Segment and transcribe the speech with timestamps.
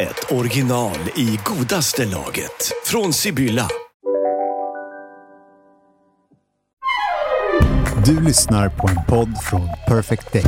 [0.00, 2.72] ett original i godaste laget.
[2.84, 3.68] Från Sibylla.
[8.06, 10.44] Du lyssnar på en podd från Perfect Day.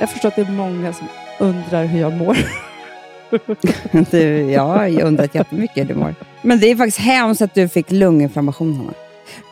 [0.00, 2.36] Jag förstår att det är många som undrar hur jag mår.
[4.10, 4.18] Du,
[4.50, 6.14] ja, jag har undrat jättemycket hur du mår.
[6.42, 8.94] Men det är faktiskt hemskt att du fick lunginflammation, Hanna.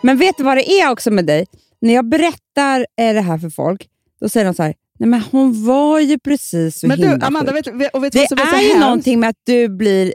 [0.02, 1.46] Men vet du vad det är också med dig?
[1.80, 3.86] När jag berättar eh, det här för folk,
[4.20, 7.24] då säger de så här, nej men hon var ju precis så Men himla du,
[7.26, 7.66] Amanda, sjuk.
[7.66, 10.14] vet, vet Det är, är ju någonting med att du blir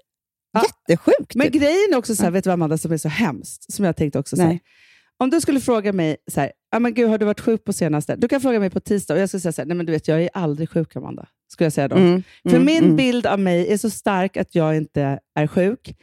[0.56, 0.64] Ja.
[0.88, 1.36] jättesjuk.
[1.36, 1.62] Men typ.
[1.62, 3.74] grejen är också så här, vet du vad Amanda, som är så hemskt?
[3.74, 4.58] Som jag tänkte också så.
[5.18, 7.74] Om du skulle fråga mig, så här, ah, men gud, har du varit sjuk på
[7.74, 8.16] senaste?
[8.16, 9.92] Du kan fråga mig på tisdag och jag skulle säga så här, nej men du
[9.92, 11.28] vet, jag är aldrig sjuk Amanda.
[11.48, 11.96] Skulle jag säga då.
[11.96, 12.96] Mm, För mm, min mm.
[12.96, 15.96] bild av mig är så stark att jag inte är sjuk.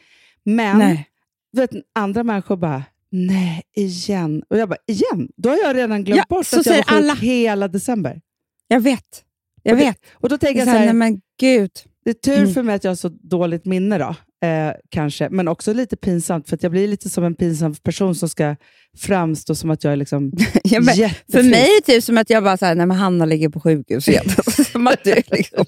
[0.44, 1.08] Men Nej.
[1.52, 4.42] vet, andra människor bara, nej, igen.
[4.50, 5.28] Och jag bara, igen?
[5.36, 7.14] Då har jag redan glömt Ja, bort så att jag var sjuk alla.
[7.14, 8.20] hela december.
[8.68, 9.24] Jag vet.
[9.62, 9.98] Jag vet.
[10.12, 11.70] Och då tänker jag så här, nej men gud.
[12.04, 12.54] Det är tur Mm.
[12.54, 15.28] för mig att jag har så dåligt minne då, eh, kanske.
[15.30, 18.56] Men också lite pinsamt, för jag blir lite som en pinsam person som ska
[18.98, 20.32] framstå som att jag är liksom
[20.64, 20.94] Ja, men,
[21.32, 23.48] för mig är det typ som att jag bara så här, nej men Hanna ligger
[23.48, 24.24] på sjukhus igen.
[24.72, 25.66] som att du liksom,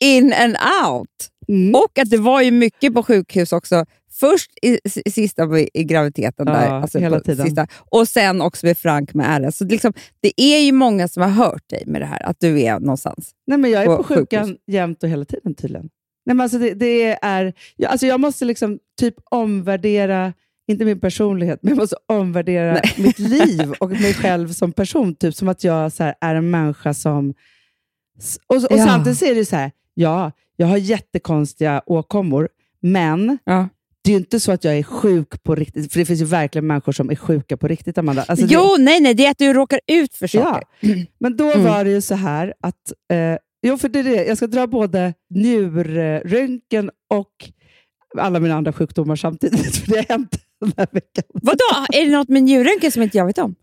[0.00, 0.56] in and
[0.86, 1.30] out.
[1.48, 1.74] Mm.
[1.74, 3.84] Och att det var ju mycket på sjukhus också.
[4.20, 7.46] Först i, i sista i, i graviditeten, Ja, där, alltså hela tiden.
[7.46, 9.56] Sista, och sen också med Frank med RS.
[9.56, 12.62] Så liksom, det är ju många som har hört dig med det här, att du
[12.62, 13.30] är någonstans.
[13.46, 14.60] Nej, men jag är på på sjukan sjukhus.
[14.66, 15.88] jämt och hela tiden tydligen.
[16.26, 20.32] Nej, men alltså det, det är, jag, alltså jag måste liksom typ omvärdera,
[20.68, 25.14] inte min personlighet, men jag måste omvärdera mitt liv och mig själv som person.
[25.14, 27.34] Typ som att jag så här, är en människa som...
[28.46, 28.84] Och, och Ja.
[28.86, 32.48] samtidigt är det så här, ja, jag har jättekonstiga åkommor,
[32.80, 33.68] men Ja.
[34.02, 35.92] det är ju inte så att jag är sjuk på riktigt.
[35.92, 38.24] För det finns ju verkligen människor som är sjuka på riktigt, Amanda.
[38.28, 40.62] Alltså det- jo, nej, nej, det är att du råkar ut för saker.
[40.80, 41.64] Ja, men då Mm.
[41.64, 42.92] var det ju så här att...
[43.12, 43.36] Eh,
[43.66, 44.24] jo, för det är det.
[44.24, 47.32] Jag ska dra både njurröntgen och
[48.18, 49.76] alla mina andra sjukdomar samtidigt.
[49.84, 51.24] För det har hänt den här veckan.
[51.28, 51.86] Vadå?
[51.92, 53.54] Är det något med njurröntgen som inte jag vet om?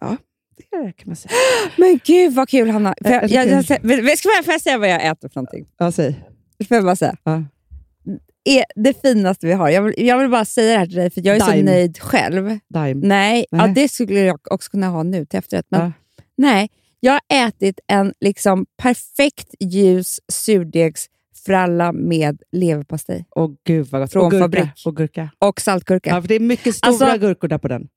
[0.57, 1.31] Det är det kan man säga.
[1.77, 2.95] Men gud vad kul Hanna.
[3.03, 5.65] För jag, jag, jag, ska jag, får jag säga vad jag äter för någonting?
[5.77, 6.23] Ja, säg.
[6.67, 7.15] Får jag bara säga?
[7.23, 7.43] Ja.
[8.45, 9.69] Är det finaste vi har.
[9.69, 11.65] Jag vill, jag vill bara säga det här till dig, för jag är så Daim.
[11.65, 12.59] nöjd själv.
[12.73, 12.99] Daim.
[12.99, 13.73] Nej, Ja, Nej.
[13.75, 15.65] det skulle jag också kunna ha nu till efterrätt.
[15.69, 15.91] Men Ja.
[16.37, 16.69] nej,
[17.05, 24.11] jag har ätit en liksom perfekt ljus surdegsfralla med leverpastej Åh gud vad gott.
[24.11, 24.43] Från och gurka.
[24.43, 24.69] fabrik.
[24.85, 25.29] Och gurka.
[25.39, 26.09] och saltgurka.
[26.09, 27.87] Ja, för det är mycket stora Alltså- gurkor där på den.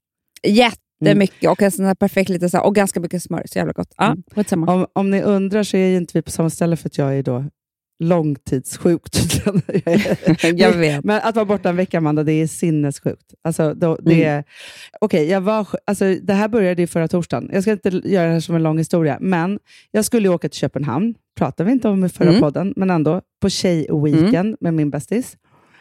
[0.47, 3.43] Jättemycket och en sån här perfekt liten så här, och ganska mycket smör.
[3.47, 3.95] Så jävla gott.
[3.97, 4.17] Ja,
[4.53, 4.69] Mm.
[4.69, 7.19] Om, om ni undrar så är ju inte vi på samma ställe för att jag
[7.19, 7.45] är då
[7.99, 9.11] långtidssjuk.
[9.11, 9.63] tydligen.
[10.59, 11.05] Jag vet.
[11.05, 13.35] Men att vara borta en vecka, Amanda, det är sinnessjukt.
[13.45, 14.29] Alltså, då, det, Mm.
[14.39, 14.45] är,
[15.01, 17.51] okej, jag var, alltså, det här började ju förra torsdagen.
[17.53, 19.59] Jag ska inte göra det här som en lång historia, men
[19.91, 21.15] jag skulle ju åka till Köpenhamn.
[21.39, 22.41] pratade vi inte om i förra Mm.
[22.41, 23.21] podden, men ändå.
[23.43, 25.37] På tjejweekend med min bästis.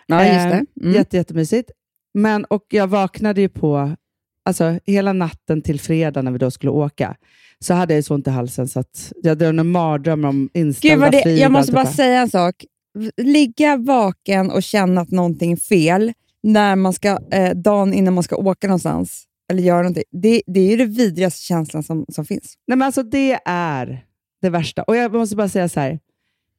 [0.07, 0.65] Ja, just det.
[0.81, 0.93] Mm.
[0.93, 1.71] Jätte, jättemysigt.
[2.13, 3.95] Men, och jag vaknade ju på,
[4.45, 7.15] alltså hela natten till fredag när vi då skulle åka,
[7.59, 10.49] så hade jag ju så ont i halsen så att jag hade en mardröm om
[10.53, 12.65] inställda Gud det, jag måste bara säga en sak.
[13.17, 16.13] Ligga vaken och känna att någonting är fel
[16.43, 20.03] när man ska, eh, dagen innan man ska åka någonstans eller göra någonting.
[20.11, 22.57] Det, det är ju den vidrigaste känslan som, som finns.
[22.67, 24.05] Nej, men alltså det är
[24.41, 24.83] det värsta.
[24.83, 25.99] Och jag måste bara säga så här.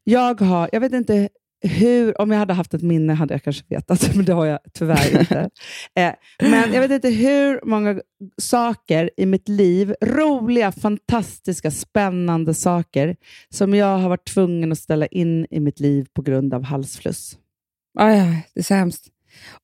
[0.04, 1.28] Jag har, jag vet inte
[1.68, 4.58] hur, om jag hade haft ett minne hade jag kanske vetat, men det har jag
[4.72, 5.50] tyvärr inte.
[5.94, 8.00] eh, men jag vet inte hur många
[8.38, 13.16] saker i mitt liv, roliga, fantastiska, spännande saker,
[13.50, 17.38] som jag har varit tvungen att ställa in i mitt liv på grund av halsfluss.
[17.98, 19.06] Aj, det är så hemskt.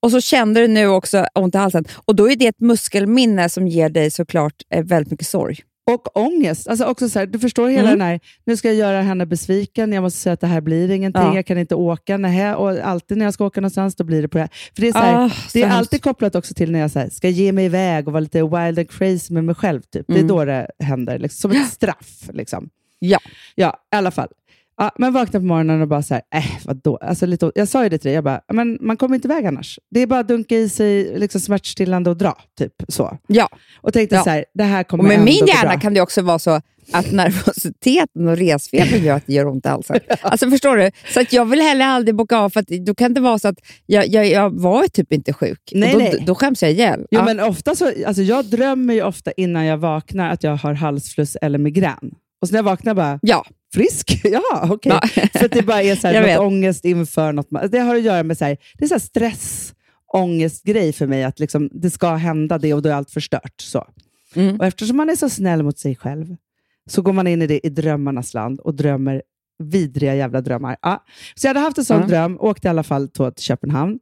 [0.00, 1.84] Och så kände du nu också ont i halsen.
[2.04, 5.58] Och då är det ett muskelminne som ger dig såklart eh, väldigt mycket sorg.
[5.90, 6.68] Och ångest.
[6.68, 7.98] Alltså också så här, du förstår hela Mm.
[7.98, 10.90] den här, nu ska jag göra henne besviken, jag måste säga att det här blir
[10.90, 11.34] ingenting, Ja.
[11.34, 12.16] jag kan inte åka.
[12.16, 14.50] Nähä, och alltid när jag ska åka någonstans, då blir det på det här.
[14.74, 15.78] För det är, så här, Ah, det så är hemskt.
[15.78, 18.42] alltid kopplat också till när jag så här, ska ge mig iväg och vara lite
[18.42, 19.80] wild and crazy med mig själv.
[19.82, 20.06] Typ.
[20.06, 20.28] Det är Mm.
[20.28, 22.30] då det händer, liksom, som ett straff.
[22.32, 22.68] Liksom.
[22.98, 23.18] Ja.
[23.54, 24.28] Ja, i alla fall.
[24.76, 26.96] Ja, men vaknade på morgonen och bara så här, äh, vadå?
[26.96, 29.46] Alltså lite, jag sa ju det till dig, jag bara, men man kommer inte iväg
[29.46, 29.78] annars.
[29.90, 33.18] Det är bara att dunka i sig liksom smärtstillande och dra, typ så.
[33.26, 33.48] Ja,
[33.80, 34.24] Och tänkte Ja.
[34.24, 35.80] så här, det här kommer och med ändå min hjärna bra.
[35.80, 36.60] kan det också vara så
[36.92, 40.00] att nervositeten och resfeber gör att det gör ont i halsen.
[40.22, 40.90] Alltså förstår du?
[41.14, 43.48] Så att jag vill heller aldrig boka av, för att då kan det vara så
[43.48, 45.60] att jag, jag, jag var typ inte sjuk.
[45.74, 46.22] Nej, och då, nej.
[46.26, 47.00] då skäms jag ihjäl.
[47.00, 47.24] Jo, Ja.
[47.24, 51.36] men ofta så, alltså jag drömmer ju ofta innan jag vaknar att jag har halsfluss
[51.42, 52.10] eller migrän.
[52.42, 53.44] Och så när jag vaknar bara, ja.
[53.74, 54.20] Frisk?
[54.24, 54.92] Ja, okej.
[54.92, 55.26] Ja.
[55.32, 56.38] För att det bara är så här, något vet.
[56.40, 57.48] ångest inför något.
[57.70, 59.74] Det har att göra med så här, det är så här stress,
[60.12, 63.60] ångestgrej för mig, att liksom, det ska hända det och då är allt förstört.
[63.60, 63.86] Så.
[64.34, 64.56] Mm.
[64.60, 66.36] Och eftersom man är så snäll mot sig själv
[66.90, 69.22] så går man in i det i drömmarnas land och drömmer
[69.58, 70.76] vidriga jävla drömmar.
[70.82, 71.04] Ja.
[71.34, 72.06] Så jag hade haft en sån Ja.
[72.06, 73.98] dröm, åkte i alla fall till Köpenhamn.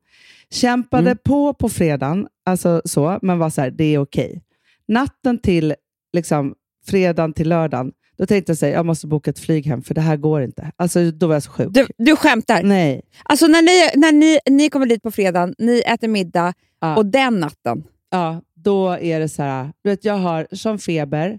[0.50, 1.18] Kämpade Mm.
[1.24, 4.42] på på fredagen, alltså så, men var så här, det är okej.
[4.88, 5.74] Natten till
[6.12, 6.54] liksom,
[6.86, 10.00] fredagen till lördagen, då tänkte jag säga jag måste boka ett flyg hem, för det
[10.00, 10.72] här går inte.
[10.76, 11.68] Alltså, då var jag så sjuk.
[11.70, 12.62] Du, du skämtar?
[12.62, 13.02] Nej.
[13.22, 16.96] Alltså när ni, när ni, ni kommer dit på fredagen, ni äter middag Ja.
[16.96, 17.84] och den natten.
[18.10, 21.38] Ja, då är det så här, du vet, jag har som feber,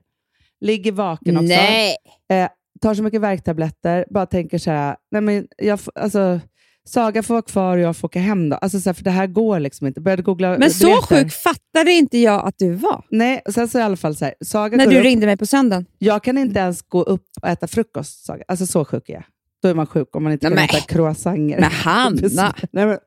[0.61, 1.47] ligger vaken också.
[1.47, 1.95] Nej!
[2.29, 2.49] Eh,
[2.81, 6.39] tar så mycket värktabletter, bara tänker så här, nej men jag, alltså,
[6.87, 8.55] Saga får vara kvar och jag får åka hem då.
[8.55, 10.01] Alltså så här, för det här går liksom inte.
[10.01, 11.23] Började googla Men så biljetter.
[11.23, 13.05] sjuk fattade inte jag att du var.
[13.09, 15.45] Nej, sen så i alla fall så här, Saga När du upp, ringde mig på
[15.45, 15.85] söndagen.
[15.97, 18.43] jag kan inte ens gå upp och äta frukost, Saga.
[18.47, 19.23] Alltså så sjuk är jag.
[19.61, 21.59] Då är man sjuk om man inte Nej, kan äta croissanter.
[21.59, 22.55] Men Hanna!
[22.71, 22.97] Nej, men,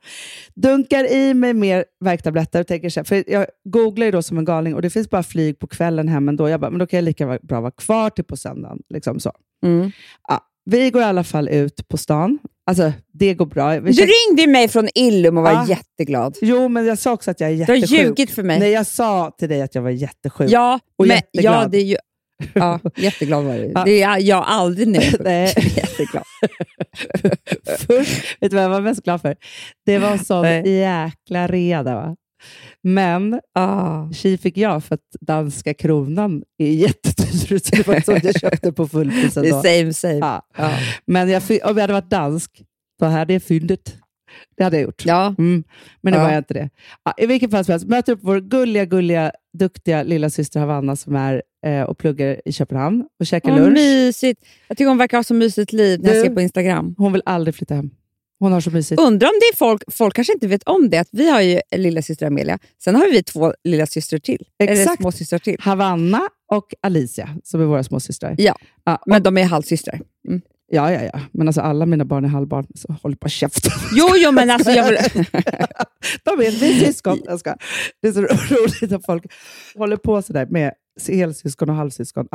[0.55, 4.39] dunkar i mig mer värktabletter och tänker så här, för jag googlar ju då som
[4.39, 6.49] en galning och det finns bara flyg på kvällen hem ändå.
[6.49, 8.79] Jag bara, men då kan jag lika bra vara kvar till på söndagen.
[8.89, 9.33] Liksom så.
[9.65, 9.91] Mm.
[10.29, 12.39] Ja, vi går i alla fall ut på stan.
[12.67, 13.81] Alltså, det går bra.
[13.81, 15.67] Du check- ringde mig från Illum och var Ja.
[15.69, 16.37] jätteglad.
[16.41, 18.01] Jo, men jag sa också att jag är Du har jättesjuk.
[18.01, 18.59] ljugit för mig.
[18.59, 20.51] Nej, jag sa till dig att jag var jättesjuk.
[20.51, 21.55] Ja, Och men, jätteglad.
[21.65, 21.97] ja, det är ju,
[22.55, 23.71] ja, jätteglad var du.
[23.75, 23.85] Ja.
[23.85, 25.01] Det är jag, jag aldrig nu.
[25.21, 25.55] Nej.
[25.77, 26.25] Jätteglad.
[27.87, 29.37] Först, vet du vad jag var mest glad för?
[29.87, 30.69] Det var sån Nej.
[30.71, 31.95] jäkla reda.
[31.95, 32.17] Va?
[32.83, 34.13] Men Ah.
[34.13, 37.59] tji fick jag för att danska kronan är jättedyr.
[37.59, 39.59] Så det var så jag köpte på fullpris Det ändå.
[39.59, 40.15] är same same.
[40.19, 40.47] Ja.
[40.57, 40.71] Ja.
[41.07, 42.63] Men jag, om jag hade varit dansk,
[43.01, 43.97] då hade jag fyndet.
[44.57, 45.07] Det hade jag gjort.
[45.07, 45.35] Ja.
[45.39, 45.65] Mm.
[46.01, 46.23] Men nu Ja.
[46.25, 46.71] var jag inte det.
[47.05, 50.97] Ja, I vilket fall som helst, möter upp vår gulliga, gulliga, duktiga lilla syster Havanna
[50.97, 53.73] som är eh, och pluggar i Köpenhamn och käkar Vad lunch.
[53.75, 54.41] mysigt.
[54.69, 56.95] Jag tycker hon verkar ha så mysigt liv när jag Du- ser på Instagram.
[56.99, 57.91] Hon vill aldrig flytta hem.
[58.39, 59.01] Hon har så mysigt.
[59.01, 61.61] Undrar om det är folk, folk kanske inte vet om det, att vi har ju
[61.77, 62.59] lilla syster Amelia.
[62.85, 64.47] Sen har vi två lilla systrar till.
[64.59, 65.03] Eller Exakt.
[65.03, 65.57] småsystrar till.
[65.61, 66.21] Havanna
[66.53, 68.35] och Alicia, som är våra småsystrar.
[68.39, 70.01] Ja, Ja, men de är halvsystrar.
[70.29, 70.41] Mm.
[70.71, 71.21] ja, ja, ja.
[71.33, 73.73] Men alltså alla mina barn är halvbarn, så håll på käften.
[73.95, 74.97] Jo, jo, men alltså jag vill...
[76.25, 77.21] De är vi syskon.
[77.25, 77.57] Jag ska.
[78.03, 79.33] Det är så roligt att folk
[79.75, 80.73] håller på sådär med
[81.09, 82.29] helsyskon och halvsyskon.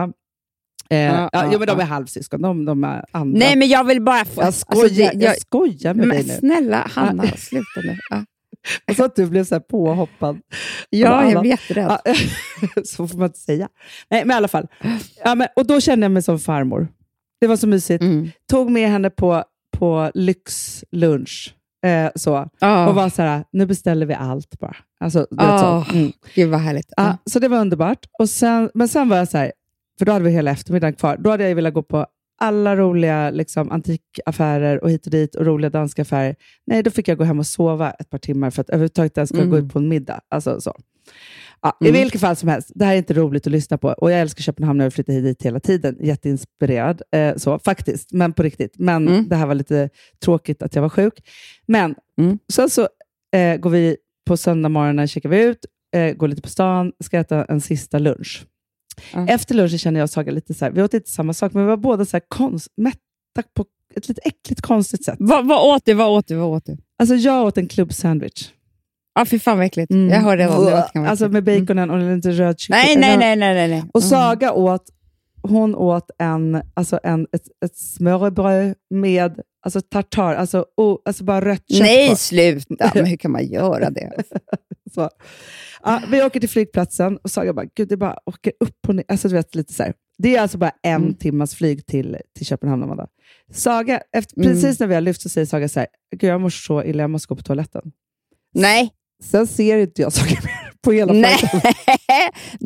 [0.92, 2.42] Eh, Ja, ja, ja, men de är halvsyskon.
[2.42, 3.40] De, de är andra.
[3.40, 4.42] Nej, men jag vill bara få...
[4.42, 6.34] jag skojar, alltså, det- jag, jag skojar med men dig nu.
[6.34, 7.98] snälla Hanna, sluta nu.
[8.10, 8.26] Ja,
[8.90, 10.40] Och så att du blev så här påhoppad.
[10.90, 11.98] ja jag blir jätterädd.
[12.86, 13.70] Så får man inte säga.
[14.12, 14.68] Nej, men i alla fall.
[15.24, 16.88] Ja, men, och då kände jag mig som farmor.
[17.42, 18.04] Det var så mysigt.
[18.04, 18.30] Mm.
[18.50, 19.44] Tog med henne på,
[19.78, 21.54] på lyxlunch.
[21.86, 22.38] Eh, så.
[22.62, 24.76] Oh, Och var så här, nu beställer vi allt bara.
[25.00, 25.86] Alltså, du vet Ah.
[25.86, 25.92] så.
[25.96, 26.12] Mm.
[26.36, 26.94] Gud vad härligt.
[26.98, 28.00] Ja, så det var underbart.
[28.20, 29.52] Och sen, men sen var jag så här,
[30.00, 31.18] för då hade vi hela eftermiddagen kvar.
[31.18, 32.06] Då hade jag velat gå på
[32.42, 36.36] alla roliga liksom, antikaffärer och hit och dit och roliga danska affärer.
[36.68, 39.30] Nej, då fick jag gå hem och sova ett par timmar för att överhuvudtaget ens
[39.32, 39.52] kunna Mm.
[39.52, 40.22] gå ut på en middag.
[40.30, 40.76] Alltså, så.
[41.62, 42.02] Ja, I Mm.
[42.02, 43.88] vilket fall som helst, det här är inte roligt att lyssna på.
[43.88, 45.98] Och jag älskar Köpenhamn och jag flyttar hit hela tiden.
[46.00, 48.12] Jätteinspirerad, eh, så, faktiskt.
[48.14, 48.74] Men på riktigt.
[48.80, 49.30] Men Mm.
[49.30, 49.90] det här var lite
[50.24, 51.14] tråkigt att jag var sjuk.
[51.68, 52.40] Men Mm.
[52.54, 52.88] sen så
[53.36, 53.98] eh, går vi
[54.28, 58.00] på söndag morgonen, checkar vi ut, eh, går lite på stan, ska äta en sista
[58.00, 58.46] lunch.
[59.14, 59.28] Ja.
[59.28, 61.64] Efter lunchen känner jag och Saga lite så här, vi åt inte samma sak, men
[61.64, 63.00] vi var båda så här konst, mätta
[63.56, 63.66] på
[63.96, 65.16] ett lite äckligt konstigt sätt.
[65.20, 65.94] Vad, vad åt du?
[65.94, 66.36] Vad åt du?
[66.36, 66.78] Vad åt du?
[67.00, 68.50] Alltså jag åt en klubbsandwich.
[69.16, 69.92] Ja, fy fan vad äckligt.
[69.92, 70.10] Mm.
[70.10, 72.82] Jag hör redan nu att det kan Alltså med baconen och lite röd kyckling.
[72.86, 73.36] Nej, nej, nej.
[73.36, 73.84] nej, nej, nej.
[73.94, 74.10] Och Mm.
[74.10, 74.84] Saga åt,
[75.42, 81.46] hon åt en, alltså en, ett, ett smörrebröd med alltså tartar, alltså, oh, alltså bara
[81.46, 82.16] rött kött Nej, på.
[82.16, 82.92] sluta.
[82.96, 84.24] Men hur kan man göra det?
[84.90, 85.10] Så.
[85.84, 89.06] Ja, vi åker till flygplatsen och Saga bara, gud det bara åker upp och ner.
[89.08, 89.94] Alltså, du vet, lite så här.
[90.18, 91.14] Det är alltså bara en Mm.
[91.16, 92.84] timmas flyg till, till Köpenhamn.
[92.84, 93.08] Amanda.
[93.54, 94.50] Saga, efter, Mm.
[94.54, 97.04] precis när vi har lyft så säger Saga så här, gud jag mår så illa,
[97.04, 97.92] jag måste gå på toaletten.
[98.54, 98.92] Nej.
[99.24, 101.38] Sen ser inte jag Saga mer på hela Nej.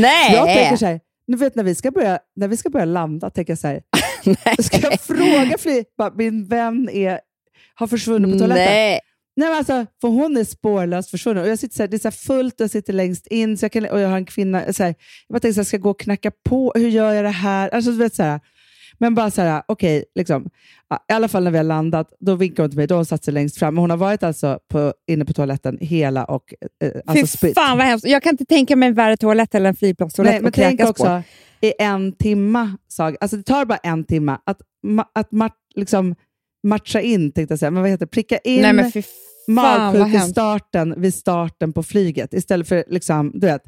[0.00, 0.34] Nej.
[0.34, 3.30] Jag tänker så här, nu vet när vi ska börja, när vi ska börja landa,
[3.30, 3.82] tänker jag så här,
[4.62, 5.84] ska jag fråga flyg,
[6.16, 7.20] min vän är,
[7.74, 8.64] har försvunnit på toaletten.
[8.64, 9.00] Nej.
[9.40, 11.42] Nej, men alltså, för hon är spårlöst försvunnen.
[11.44, 13.58] Och jag sitter så här, det är så här fullt och jag sitter längst in
[13.58, 14.72] så jag kan, och jag har en kvinna.
[14.72, 14.94] Så här,
[15.28, 16.72] jag bara tänker så här, ska jag gå och knacka på?
[16.74, 17.68] Hur gör jag det här?
[17.68, 18.40] Alltså, du vet, så här.
[18.98, 20.50] Men bara så här, okej, liksom,
[20.90, 22.86] ja, i alla fall när vi har landat, då vinkar hon till mig.
[22.86, 23.74] Då har hon satt sig längst fram.
[23.74, 26.54] Men hon har varit alltså på, inne på toaletten hela och
[26.84, 27.54] eh, alltså Fy spytt.
[27.54, 28.06] fan vad hemskt.
[28.06, 31.04] Jag kan inte tänka mig en värre toalett eller en flygplatstoalett Nej, men tänk också
[31.04, 31.22] på.
[31.66, 33.16] i en timma, Saga.
[33.20, 36.14] Alltså det tar bara en timma att, ma- att mat, liksom,
[36.62, 37.70] matcha in, tänkte jag säga.
[37.70, 38.06] Men vad heter?
[38.06, 38.92] Pricka in Nej men
[39.54, 43.62] magsjukestarten vid starten på flyget istället för liksom, du vet.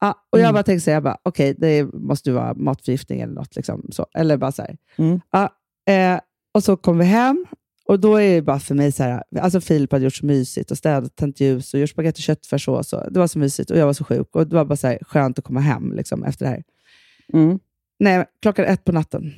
[0.00, 0.54] Ja, och jag Mm.
[0.54, 3.56] bara tänkte säga, okej, det måste vara matförgiftning eller något.
[3.56, 4.06] Liksom, så.
[4.14, 4.76] Eller bara så här.
[4.96, 5.20] Mm.
[5.30, 5.50] Ja,
[5.92, 6.20] eh,
[6.54, 7.46] och så kom vi hem
[7.86, 10.70] och då är det bara för mig så här, alltså Filip hade gjort så mysigt
[10.70, 12.92] och städat, tänt ljus och gjort spagetti och köttfärssås.
[12.92, 13.12] och.
[13.12, 14.98] Det var så mysigt och jag var så sjuk och det var bara så här,
[15.02, 16.62] skönt att komma hem liksom, efter det här.
[17.32, 17.58] Mm.
[17.98, 19.34] Nej, klockan ett på natten,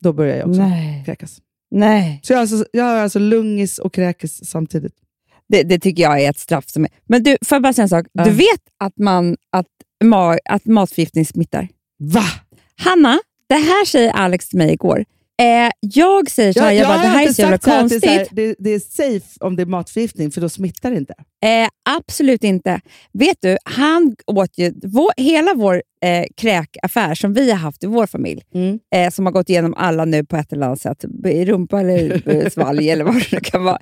[0.00, 1.02] då började jag också Nej.
[1.06, 1.38] kräkas.
[1.70, 2.20] Nej.
[2.22, 4.94] Så jag har alltså, jag har alltså lungis och kräkes samtidigt.
[5.50, 6.64] Det, det tycker jag är ett straff.
[6.68, 6.90] Som är.
[7.06, 8.06] Men du, får jag bara säga en sak?
[8.12, 8.24] Ja.
[8.24, 9.66] Du vet att, man, att,
[10.04, 11.68] ma, att matförgiftning smittar?
[11.98, 12.24] Va?
[12.76, 15.04] Hanna, det här säger Alex till mig igår.
[15.40, 18.02] Eh, jag säger så här, jag, bara, det här är så jävla konstigt.
[18.02, 20.96] Det är, här, det, det är safe om det är matförgiftning, för då smittar det
[20.96, 21.14] inte.
[21.44, 22.80] Eh, absolut inte.
[23.12, 27.86] Vet du, han åt ju vår, hela vår eh, kräkaffär som vi har haft i
[27.86, 28.78] vår familj, Mm.
[28.94, 32.28] eh, som har gått igenom alla nu på ett eller annat sätt, i rumpa eller
[32.36, 33.78] eh, svalg eller vad det nu kan vara.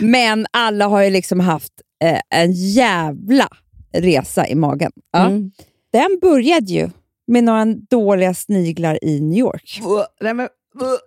[0.00, 1.72] Men alla har ju liksom haft
[2.04, 3.48] eh, en jävla
[3.92, 4.92] resa i magen.
[5.12, 5.26] Ja.
[5.26, 5.50] Mm.
[5.92, 6.90] Den började ju
[7.26, 9.80] med några dåliga sniglar i New York.
[9.82, 10.48] Uh, Nej, men,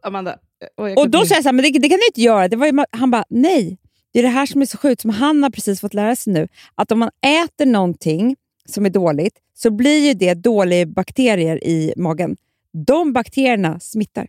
[0.03, 0.39] Amanda.
[0.75, 2.47] Jag Och kan då säger jag så här, men det, det kan du inte göra.
[2.47, 3.77] Det var ju, han bara, nej.
[4.13, 6.33] Det är det här som är så sjukt, som han har precis fått lära sig
[6.33, 6.47] nu.
[6.75, 8.35] Att om man äter någonting
[8.69, 12.37] som är dåligt, så blir ju det dåliga bakterier i magen.
[12.85, 14.27] De bakterierna smittar.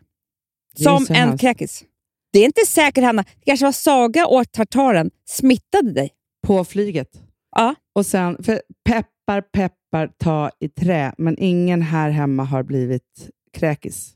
[0.75, 1.41] Som en hemskt.
[1.41, 1.85] kräkis.
[2.33, 3.23] Det är inte säkert, Hanna.
[3.23, 5.11] Det kanske var Saga åt tartaren.
[5.29, 6.11] Smittade dig.
[6.47, 7.09] På flyget.
[7.57, 7.75] Ja.
[7.95, 11.13] Och sen, för peppar, peppar, ta i trä.
[11.19, 14.16] Men ingen här hemma har blivit kräkis.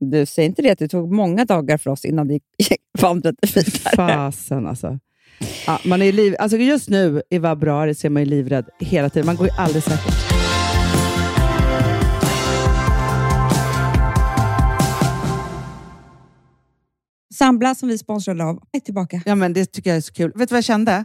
[0.00, 2.40] Du säger inte det att det tog många dagar för oss innan vi
[3.00, 3.96] vandrade vidare.
[3.96, 4.98] Fasen alltså.
[5.66, 9.10] Ja, man är liv, alltså just nu i februari så är man ju livrädd hela
[9.10, 9.26] tiden.
[9.26, 10.14] Man går ju aldrig säkert.
[17.34, 19.22] Sambla, som vi sponsrade av, är tillbaka.
[19.26, 20.32] Ja, men det tycker jag är så kul.
[20.34, 21.04] Vet du vad jag kände?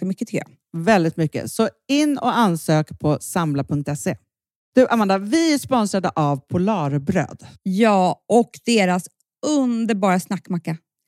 [0.05, 0.81] mycket tycker jag.
[0.81, 1.51] Väldigt mycket.
[1.51, 4.17] Så in och ansök på samla.se.
[4.75, 7.47] Du Amanda, vi är sponsrade av Polarbröd.
[7.63, 9.07] Ja, och deras
[9.45, 10.77] underbara snackmacka.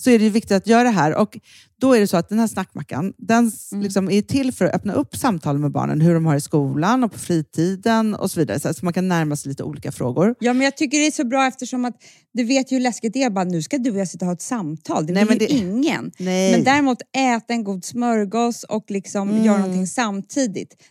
[0.00, 1.14] så är det viktigt att göra det här.
[1.14, 1.38] Och
[1.80, 4.74] då är det så att den här snackmackan, den s- liksom är till för att
[4.74, 8.40] öppna upp samtal med barnen, hur de har i skolan och på fritiden och så
[8.40, 8.74] vidare.
[8.74, 10.34] Så, man kan närma sig lite olika frågor.
[10.40, 11.94] Ja, men jag tycker det är så bra eftersom att
[12.32, 13.30] du vet ju hur läskigt det är.
[13.30, 15.06] Bara, nu ska du och jag sitta och ha ett samtal.
[15.06, 16.10] Det Nej, vill ju det- ingen.
[16.18, 16.52] Nej.
[16.52, 19.44] Men däremot äta en god smörgås och liksom Mm.
[19.44, 20.76] göra någonting samtidigt.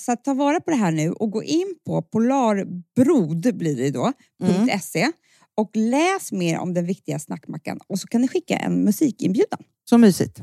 [0.00, 4.12] så ta vara på det här nu och gå in på polarbrod blir det då,
[4.42, 4.78] Mm.
[4.80, 5.12] .se
[5.56, 9.58] och läs mer om den viktiga snackmackan och så kan ni skicka en musikinbjudan.
[9.84, 10.42] Så mysigt.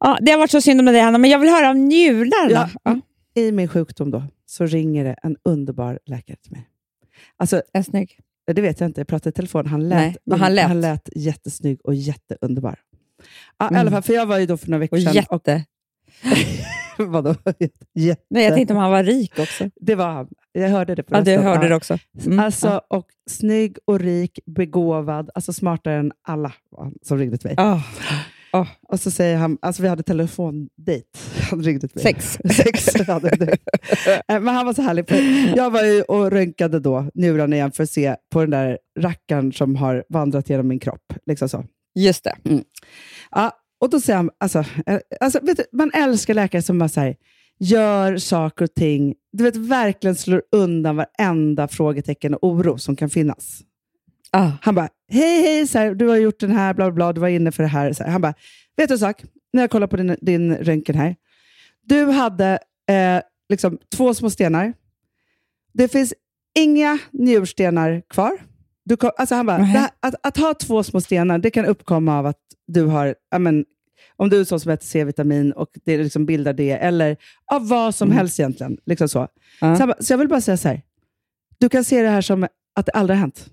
[0.00, 2.70] Ja, det har varit så synd om dig Hanna, men jag vill höra om njurarna.
[2.84, 3.00] Ja.
[3.34, 6.68] I min sjukdom då, så ringer det en underbar läkare till mig.
[7.36, 8.20] Alltså, jag snygg?
[8.54, 9.66] Det vet jag inte, jag pratade i telefon.
[9.66, 10.68] Han lät, Nej, men han lät.
[10.68, 12.78] han lät jättesnygg och jätteunderbar.
[13.58, 13.90] Ja, Mm.
[13.92, 15.12] fall, för jag var ju då för några veckor Och sedan...
[15.14, 15.64] jätte.
[16.98, 17.34] Och, vadå?
[17.94, 18.24] Jätte.
[18.30, 19.70] Nej, jag tänkte om han var rik också.
[19.80, 20.28] Det var han.
[20.52, 21.98] Jag hörde det på Ja, du hörde det också.
[22.26, 22.38] Mm.
[22.38, 26.52] Alltså, och snygg och rik, begåvad, alltså smartare än alla
[27.02, 27.54] som ringde till mig.
[28.52, 31.04] Ah, Och så säger han, alltså vi hade telefondejt.
[31.50, 32.14] Han ringde till mig.
[32.14, 32.38] sex.
[32.56, 32.88] Sex.
[32.94, 35.04] Eh, Men han var så härlig.
[35.56, 39.52] Jag var ju och röntgade då njurarna igen för att se på den där rackaren
[39.52, 41.12] som har vandrat genom min kropp.
[41.26, 41.64] Liksom så.
[41.94, 42.34] Just det.
[43.30, 46.88] Ja, och då säger han, alltså, eh, alltså vet du, man älskar läkare som bara
[46.88, 47.16] så här,
[47.60, 53.10] gör saker och ting, du vet verkligen slår undan varenda frågetecken och oro som kan
[53.10, 53.60] finnas.
[54.32, 54.50] Ah.
[54.62, 57.28] Han bara, hej hej, så här, du har gjort den här, bla bla du var
[57.28, 57.92] inne för det här.
[57.92, 58.10] Så här.
[58.10, 58.34] Han bara,
[58.76, 59.24] vet du en sak?
[59.52, 61.16] När jag kollar på din, din röntgen här.
[61.84, 62.58] Du hade
[62.88, 64.72] eh, liksom två små stenar.
[65.74, 66.14] Det finns
[66.58, 68.32] inga njurstenar kvar.
[68.84, 71.64] Du, kom- alltså han bara, det här, att, att ha två små stenar, det kan
[71.66, 73.64] uppkomma av att du har, ja, men,
[74.16, 77.16] om du är så som äter C-vitamin och det liksom bildar det, eller
[77.52, 78.18] av vad som Mm.
[78.18, 78.76] helst egentligen.
[78.86, 79.28] Liksom så.
[79.60, 79.76] Ja.
[79.76, 80.82] Så, bara, så jag vill bara säga så här,
[81.58, 82.46] du kan se det här som
[82.76, 83.46] att det aldrig har hänt.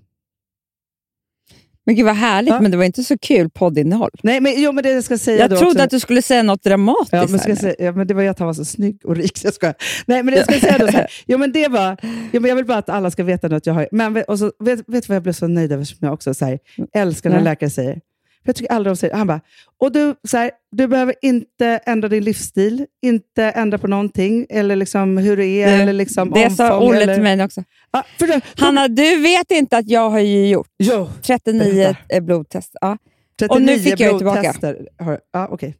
[1.90, 2.60] Men gud vad härligt, Ja.
[2.60, 4.10] men det var inte så kul poddinnehåll.
[4.22, 6.42] Nej, men, jo, men det jag ska säga Jag trodde också, att du skulle säga
[6.42, 7.12] något dramatiskt.
[7.12, 9.16] Ja, men, ska säga, ja, men det var ju att han var så snygg och
[9.16, 9.74] rik, jag skojar.
[10.06, 11.96] Nej, men det jag ska säga då så här, jo, men det var,
[12.32, 13.88] jo, men jag vill bara att alla ska veta att jag har...
[13.92, 16.34] Men, vet- och så, vet, du vad jag blev så nöjd över, som jag också
[16.34, 16.58] så här,
[16.94, 17.44] älskar när Nej.
[17.44, 18.00] läkare säger?
[18.44, 19.40] För jag tycker aldrig de säger Han bara,
[19.78, 24.76] och du, så här, du behöver inte ändra din livsstil, inte ändra på någonting, eller
[24.76, 27.64] liksom hur du är, Du, eller liksom det sa omfång, Olle eller, till mig också.
[27.90, 31.98] Ja, för då, Hanna, du vet inte att jag har ju gjort jo, 39 Berätta.
[32.08, 32.76] eh, blodtest.
[32.80, 32.98] Ja,
[33.38, 34.54] 39 Och nu fick jag ju tillbaka.
[34.98, 35.76] Har, ja, okej.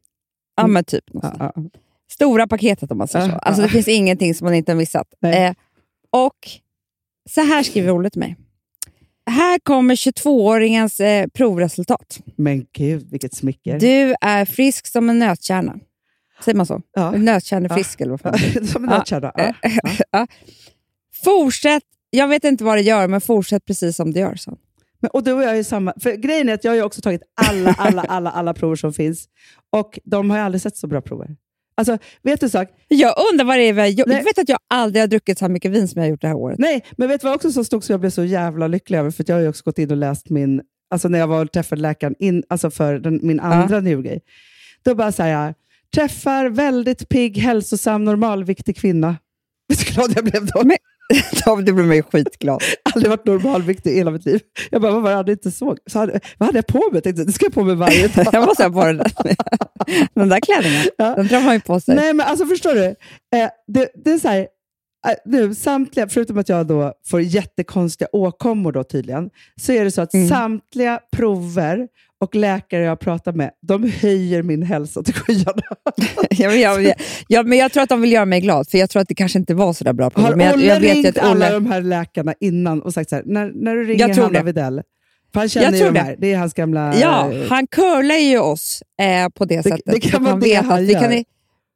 [0.57, 1.05] ja men typ.
[1.13, 1.53] Ja, ja.
[2.13, 3.35] Stora paketet om man säger så.
[3.37, 3.63] Alltså.
[3.63, 5.07] Det finns ingenting som man inte har missat.
[5.25, 5.53] Eh,
[6.11, 6.37] och
[7.31, 8.37] så här skriver Olle till mig.
[9.31, 12.21] Här kommer 22-åringens eh, provresultat.
[12.37, 13.79] Men gud, vilket smicker.
[13.81, 15.75] Du är frisk som en nötkärna.
[16.45, 16.83] Säger man så?
[16.95, 17.11] ja.
[17.11, 18.39] Nötkärnefrisk eller vad fan.
[18.67, 18.97] Som en Ja.
[18.99, 19.33] nötkärna.
[19.37, 19.53] Ja.
[20.11, 20.27] ja.
[21.25, 24.35] Fortsätt, jag vet inte vad det gör, men fortsätt precis som det gör.
[24.35, 24.59] Så.
[25.01, 25.93] Men, och du och jag är samma.
[26.01, 28.93] För grejen är att jag har ju också tagit alla, alla, alla, alla prover som
[28.93, 29.25] finns.
[29.71, 31.37] Och de har ju aldrig sett så bra prover.
[31.75, 32.69] Alltså, vet du sak?
[32.89, 34.07] Jag undrar vad det är vi har gjort.
[34.09, 36.21] Du vet att jag aldrig har druckit så här mycket vin som jag har gjort
[36.21, 36.59] det här året.
[36.59, 39.11] Nej, men vet du vad också som stod som jag blev så jävla lycklig över?
[39.11, 41.53] För jag har ju också gått in och läst min, alltså när jag var och
[41.53, 44.21] träffade läkaren, in, alltså för den, min andra njurgrej.
[44.83, 45.55] Då bara så här,
[45.95, 49.17] träffar väldigt pigg, hälsosam, normalviktig kvinna.
[49.69, 50.63] Vet du glad jag blev då?
[50.65, 50.77] Men-
[51.65, 52.63] du blev mig skitglad.
[52.95, 54.41] aldrig varit normalviktig i hela mitt liv.
[54.71, 55.79] Jag bara, vad var det jag hade inte såg?
[55.87, 56.91] Så hade, vad hade jag på mig?
[56.93, 58.27] Jag tänkte, det ska jag på mig varje dag.
[58.33, 59.13] jag måste ha på den där.
[60.15, 61.15] Den där klänningen, Ja.
[61.15, 61.95] den drar man ju på sig.
[61.97, 62.85] Nej, men alltså förstår du?
[62.85, 64.39] Eh, det, det är så här,
[65.09, 69.91] eh, nu, samtliga, förutom att jag då får jättekonstiga åkommor då tydligen, så är det
[69.91, 70.29] så att Mm.
[70.29, 71.89] samtliga prover
[72.21, 75.63] och läkare jag pratar med, de höjer min hälsa till skyarna.
[76.31, 76.95] Ja, men jag, jag,
[77.29, 79.15] ja, men jag tror att de vill göra mig glad, för jag tror att det
[79.15, 80.11] kanske inte var så där bra.
[80.11, 82.83] På Har jag, Olle jag vet ju ringt att alla Olle, de här läkarna innan
[82.83, 84.83] och sagt så här, när, när du ringer Jag tror Hanna det.
[85.35, 86.01] Han känner Jag ju de det.
[86.01, 86.95] här, det är hans gamla...
[87.01, 89.81] Ja, eh, han curlar ju oss eh, på det, sättet.
[89.85, 91.25] det kan vara det han att vi kan, gör.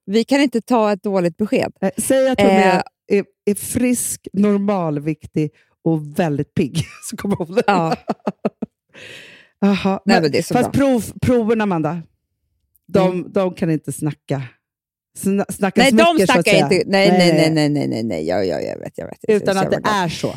[0.07, 1.72] vi kan inte ta ett dåligt besked.
[1.80, 2.66] eh, Säg att hon Eh.
[2.76, 5.50] är, är, är frisk, normalviktig
[5.85, 7.59] och väldigt pigg, så kommer hon.
[7.66, 7.96] Ja.
[9.66, 10.70] Jaha, Nej, men, men fast bra.
[10.72, 12.03] prov, proven, Amanda,
[12.88, 14.42] de, de kan inte snacka.
[15.18, 16.83] Sna, snacka Nej, de smicker, att snackar inte.
[16.87, 18.27] Nej, nej, nej, nej, nej, nej, nej.
[18.27, 19.18] Jag, jag, jag vet, jag vet.
[19.20, 20.05] Jag Utan att det glad.
[20.05, 20.27] är så.
[20.27, 20.37] Nej,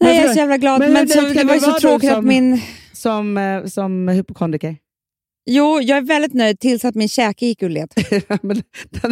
[0.00, 0.80] Men jag är så jävla glad.
[0.80, 2.60] men Men, hur så, det kan var ju du så tråkigt som- att min...
[2.92, 4.76] Som, eh, som hypokondriker.
[5.46, 7.92] Jo, jag är väldigt nöjd tills att min käke gick ur led.
[8.42, 8.62] Men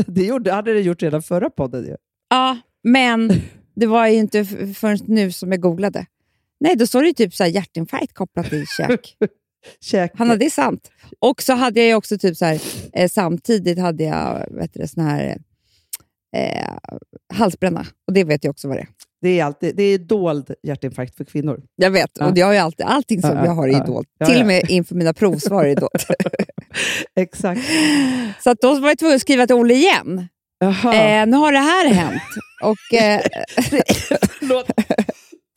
[0.07, 1.85] det- gjorde, hade det gjort redan förra podden.
[1.85, 1.97] Ju.
[2.31, 3.33] Ja, men
[3.77, 4.44] det var ju inte
[4.75, 6.07] förrän nu som jag googlade.
[6.61, 9.16] Nej, då står det typ så här hjärtinfarkt kopplat till käk.
[9.81, 10.12] Käk.
[10.18, 10.90] Hanna, det är sant.
[11.18, 12.61] Och så hade jag också typ så här,
[12.92, 15.38] eh, samtidigt hade jag vet du, sån här
[16.37, 16.73] eh,
[17.35, 17.87] halsbränna.
[18.07, 18.88] Och det vet jag också vad det är.
[19.23, 21.62] Det är, alltid, det är dold hjärtinfarkt för kvinnor.
[21.77, 22.27] Jag vet, Ja.
[22.31, 23.85] och jag har ju alltid, allting som Ja, ja, jag har är ja.
[23.85, 24.09] dolt.
[24.27, 26.07] Till och med inför mina provsvar är dolt.
[27.16, 27.61] Exakt.
[28.40, 30.29] så att då var jag tvungen att skriva till Olle igen.
[30.62, 32.23] Eh, nu har det här hänt.
[32.62, 33.21] Och, eh.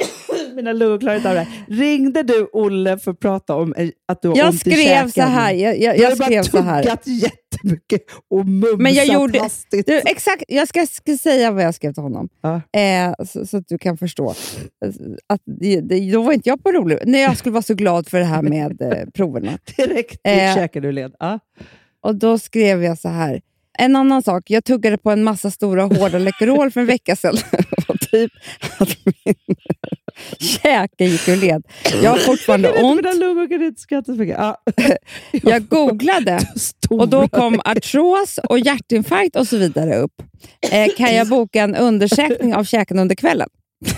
[0.55, 1.47] Mina lungor klarar inte av det.
[1.67, 3.73] Ringde du Olle för att prata om
[4.07, 5.11] att du har jag ont i skrev käken?
[5.11, 5.53] så här.
[5.53, 6.83] Jag, jag, Du har jag bara skrev så här.
[6.83, 9.87] tuggat jättemycket och mumsat Men jag gjorde- hastigt.
[9.87, 12.61] Du, exakt, jag ska, ska säga vad jag skrev till honom, Ja.
[12.79, 14.29] eh, så, så att du kan förstå.
[15.27, 16.97] Att det, då var inte jag på rolig.
[17.05, 19.51] Nej, jag skulle vara så glad för det här med eh, proverna.
[19.77, 20.55] Direkt Eh.
[20.55, 21.11] käken ur led.
[21.19, 21.39] Ja.
[22.03, 23.41] Och Då skrev jag så här.
[23.77, 24.43] en annan sak.
[24.49, 27.35] Jag tuggade på en massa stora hårda Läkerol för en vecka sedan.
[28.11, 28.31] typ
[28.77, 29.35] att min
[30.39, 31.63] käke gick ur led.
[32.03, 32.95] Jag har fortfarande ont.
[32.95, 34.37] Mina lungor kan inte skratta så mycket.
[34.39, 34.57] Ja.
[35.43, 36.39] Jag googlade
[36.89, 40.21] och då kom artros och hjärtinfarkt och så vidare upp.
[40.71, 43.49] Eh, kan jag boka en undersökning av käken under kvällen?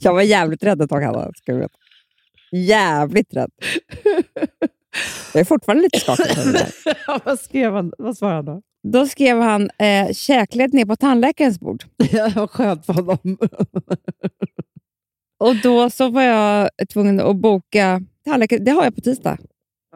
[0.00, 1.30] jag var jävligt rädd ett tag, Hanna.
[1.36, 1.74] Ska du veta.
[2.52, 3.50] Jävligt rädd.
[5.32, 6.36] Jag är fortfarande lite skakig.
[7.24, 7.92] vad skrev han?
[7.98, 8.62] Vad svarade han då?
[8.82, 11.84] Då skrev han eh, käkled ner på tandläkarens bord.
[12.12, 13.18] Ja, vad skönt för honom.
[15.40, 18.58] Och då så var jag tvungen att boka tandläkare.
[18.60, 19.38] Det har jag på tisdag.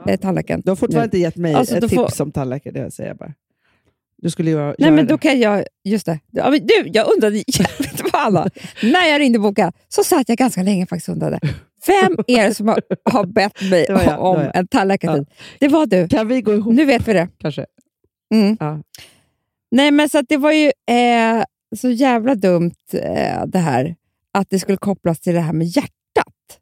[0.06, 0.62] Eh, tandläkaren.
[0.64, 3.10] Du har fortfarande inte gett mig Alltså, ett då tips får- om tandläkare, det säger
[3.10, 3.32] jag bara.
[4.22, 5.20] Du skulle göra, Nej, men då det.
[5.22, 5.64] kan jag...
[5.84, 6.18] Just det.
[6.30, 8.50] Ja, du, jag undrade jävligt vad.
[8.82, 11.40] När jag ringde bokade så satt jag ganska länge faktiskt undrade.
[11.86, 14.56] Vem är det som har, har bett mig jag, om jag.
[14.56, 15.26] en tandläkartid?
[15.60, 16.08] Det var du.
[16.08, 17.28] Kan vi gå ihop Nu vet vi det.
[17.38, 17.66] kanske?
[18.42, 18.56] Mm.
[18.60, 18.82] Ja.
[19.70, 21.44] Nej, men så det var ju eh,
[21.76, 23.96] så jävla dumt eh, det här
[24.32, 26.60] att det skulle kopplas till det här med hjärtat.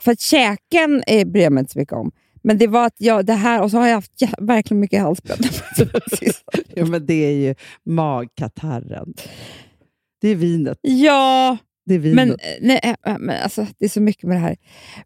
[0.00, 2.12] För att käken eh, bryr jag mig inte så mycket om.
[2.42, 5.00] Men det var att jag, det här, och så har jag haft jä- verkligen mycket
[5.02, 5.48] halsbränna.
[6.74, 9.14] Ja, men det är ju magkatarren.
[10.20, 10.78] Det är vinet.
[10.82, 12.16] ja, Det är vinet.
[12.16, 14.56] men, eh, nej, eh, men alltså, det är så mycket med det här.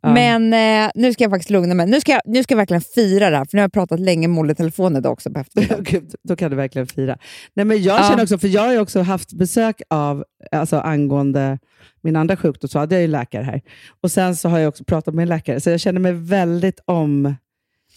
[0.01, 0.13] Ja.
[0.15, 1.87] Men eh, nu ska jag faktiskt lugna mig.
[1.87, 4.01] Nu ska jag, nu ska jag verkligen fira det här, för nu har jag pratat
[4.01, 6.07] länge med Olle i telefon idag också på eftermiddagen.
[6.29, 7.19] Då kan du verkligen fira.
[7.55, 8.09] Nej, men jag Ja.
[8.11, 11.59] känner också, för jag har ju också haft besök av, alltså angående
[12.03, 13.61] min andra sjukdom, så hade jag ju läkare här.
[14.03, 16.81] Och sen så har jag också pratat med en läkare, så jag känner mig väldigt
[16.85, 17.35] om,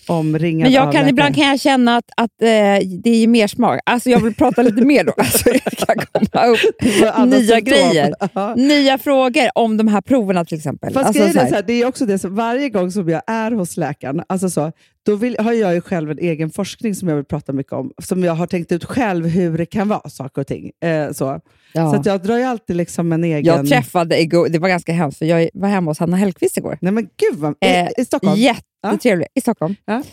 [0.09, 2.47] omringad Men jag kan, ibland kan jag känna att, att eh,
[3.03, 3.79] det är mer smak.
[3.85, 5.13] Alltså jag vill prata lite mer då.
[5.17, 8.13] Alltså jag kan komma upp nya grejer.
[8.55, 10.93] Nya frågor om de här proverna till exempel.
[10.93, 13.51] Fast alltså, här, så här, det är också det som varje gång som jag är
[13.51, 14.71] hos läkaren, alltså så,
[15.05, 17.91] då vill, har jag ju själv en egen forskning som jag vill prata mycket om,
[18.03, 20.71] som jag har tänkt ut själv hur det kan vara, saker och ting.
[20.85, 21.41] Eh, så
[21.73, 21.91] ja.
[21.91, 23.45] så att jag drar ju alltid liksom en egen...
[23.45, 26.77] Jag träffade igår, det var ganska hemskt, för jag var hemma hos Hanna Hellquist igår.
[26.81, 28.39] Nej men gud, vad, Eh, i, i Stockholm?
[28.39, 29.27] Jättetrevlig.
[29.35, 29.75] I Stockholm.
[29.85, 30.03] Ja.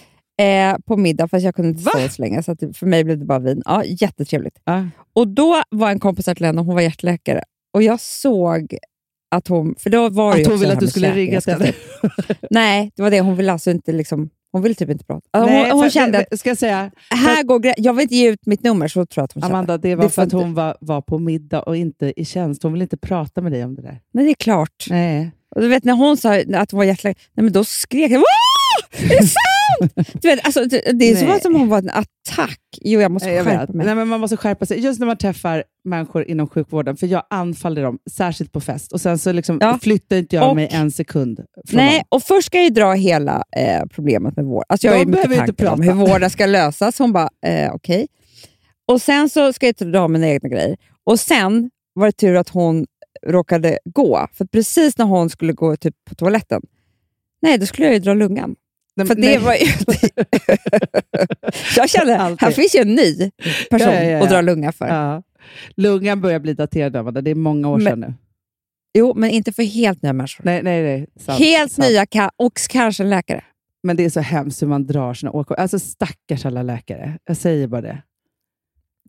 [0.45, 2.43] Eh, på middag, fast jag kunde inte stå så länge.
[2.43, 3.63] Så att för mig blev det bara vin.
[3.65, 4.57] Ja, jättetrevligt.
[4.65, 4.87] Ja.
[5.15, 7.43] Och då var en kompis till henne, hon var hjärtläkare.
[7.75, 8.77] Och jag såg
[9.31, 9.75] att hon...
[9.79, 11.73] För då var Att hon ville att du skulle ringa till henne.
[12.51, 13.21] Nej, det var det.
[13.21, 14.31] Hon ville alltså inte liksom...
[14.57, 15.27] Hon ville typ inte prata.
[15.31, 18.03] Alltså, Nej, hon hon för- kände att Ska jag säga, här går grä- Jag vill
[18.03, 19.57] inte ge ut mitt nummer, så tror jag att hon kände.
[19.57, 22.63] Amanda, det var Det för att hon var, var på middag och inte i tjänst.
[22.63, 24.01] Hon ville inte prata med dig om det där.
[24.13, 24.87] Men det är klart.
[24.91, 25.31] Nej.
[25.57, 28.19] Och du vet när hon sa att hon var hjärtläkare, nej, men då skrek jag
[28.93, 29.03] Åh!
[29.05, 30.21] Är det sant?
[30.23, 32.61] du vet, alltså, det, det är som att hon var en attack.
[32.81, 33.87] Jo, jag måste skärpa mig.
[33.87, 34.81] Nej, men man måste skärpa sig.
[34.81, 38.93] Just när man träffar människor inom sjukvården, för jag anfaller dem, särskilt på fest.
[38.93, 39.79] Och Sen så liksom Ja.
[39.83, 42.05] flyttar inte jag Och- mig en sekund från Nej, dem.
[42.09, 44.65] och först ska jag ju dra hela eh, problemet med vård.
[44.69, 46.99] Alltså jag De har ju mycket tankar om hur vården ska lösas.
[46.99, 48.07] Hon bara, eh, okej.
[48.89, 50.77] Och sen så ska jag dra mina egna grejer.
[51.05, 52.87] Och sen var det tur att hon
[53.27, 54.27] råkade gå.
[54.33, 56.63] För precis när hon skulle gå typ på toaletten,
[57.43, 58.55] nej, då skulle jag ju dra lungan.
[58.97, 59.67] Nej, För det var ju...
[61.77, 62.41] jag kände, Alltid.
[62.41, 63.31] här finns ju en ny
[63.71, 64.87] person Ja, ja, ja, att dra lunga för.
[64.87, 65.23] Ja.
[65.77, 67.21] Lungan börjar bli daterad, Amanda.
[67.21, 68.15] Det är många år Men- sedan nu.
[68.99, 70.45] Jo, men inte för helt nya människor.
[70.45, 71.07] Nej, nej, nej.
[71.21, 71.89] Sant, helt sant.
[71.89, 73.45] nya och kanske en läkare.
[73.83, 75.57] Men det är så hemskt hur man drar sina åkor.
[75.57, 77.19] Alltså stackars alla läkare.
[77.25, 78.03] Jag säger bara det.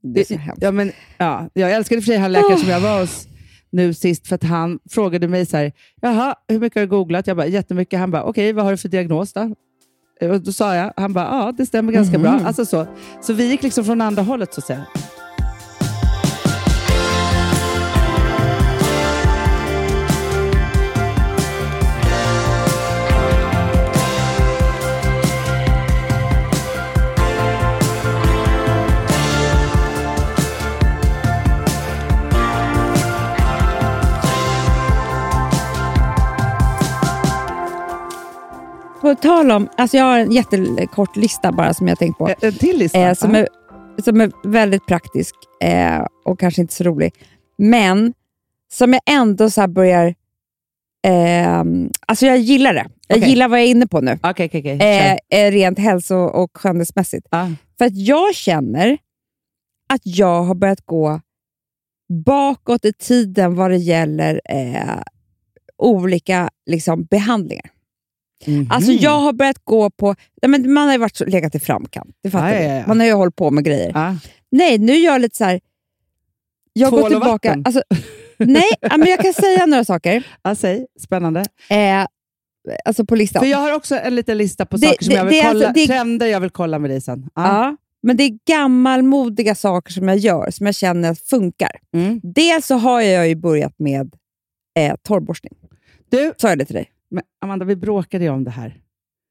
[0.03, 0.63] Det är så hemskt.
[0.63, 3.27] Ja, men, ja, jag älskade för sig han läkaren som jag var hos
[3.69, 5.71] nu sist, för att han frågade mig så här,
[6.01, 7.27] jaha, hur mycket har du googlat?
[7.27, 7.99] Jag bara, jättemycket.
[7.99, 9.55] Han bara, okej, vad har du för diagnos då?
[10.21, 12.39] Och då sa jag, han bara, ja, det stämmer ganska bra.
[12.45, 12.87] Alltså så.
[13.21, 14.85] så vi gick liksom från andra hållet så att säga.
[39.07, 42.27] På tal om, alltså jag har en jättekort lista bara som jag tänkt på.
[42.27, 42.99] En- En till lista.
[42.99, 43.47] Eh, som, är,
[44.03, 47.13] som är väldigt praktisk eh, och kanske inte så rolig.
[47.57, 48.13] Men
[48.73, 50.07] som jag ändå så börjar...
[51.07, 51.63] Eh,
[52.07, 52.85] alltså jag gillar det.
[53.07, 53.29] Jag Okej.
[53.29, 54.19] gillar vad jag är inne på nu.
[54.23, 55.17] Okej, okej, okej.
[55.31, 57.27] Eh, eh, rent hälso och skönhetsmässigt.
[57.31, 57.49] Ja.
[57.77, 58.97] För att jag känner
[59.89, 61.21] att jag har börjat gå
[62.25, 64.99] bakåt i tiden vad det gäller eh,
[65.77, 67.69] olika liksom, behandlingar.
[68.45, 68.67] Mhm.
[68.71, 70.15] Alltså jag har börjat gå på...
[70.47, 72.15] Men man har ju varit så, legat i framkant.
[72.23, 72.65] Det fattar Ja, vi.
[72.67, 72.83] ja, ja.
[72.87, 73.91] Man har ju hållit på med grejer.
[73.93, 74.15] Ja.
[74.51, 75.59] Nej, nu gör jag lite så här...
[76.73, 77.49] Jag går Tvål och tillbaka...
[77.49, 77.63] vatten.
[77.65, 77.81] Alltså,
[78.37, 80.23] nej, men jag kan säga några saker.
[80.43, 80.85] Ja, säg.
[80.99, 81.39] Spännande.
[81.69, 82.05] Eh,
[82.85, 83.39] alltså på listan.
[83.41, 85.41] För jag har också en liten lista på Det- saker som det- jag vill är
[85.43, 87.29] kolla, alltså- det- trender jag vill kolla med dig sen.
[87.35, 87.43] Ja.
[87.47, 91.71] Ja, men det är gammalmodiga saker som jag gör, som jag känner funkar.
[91.93, 92.19] Mm.
[92.23, 94.11] Dels så har jag ju börjat med
[94.79, 95.53] eh, torrborstning.
[96.09, 96.89] Du, Sa jag det till dig?
[97.11, 98.81] Men Amanda, vi bråkade ju om det här.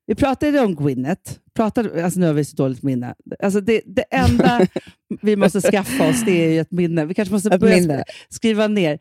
[0.07, 1.33] Vi pratade om Gwyneth.
[1.55, 3.15] Pratade, alltså nu har vi så dåligt minne.
[3.43, 4.67] Alltså det, det enda
[5.23, 7.05] vi måste skaffa oss det är ju ett minne.
[7.05, 8.99] Vi kanske måste börja skriva ner.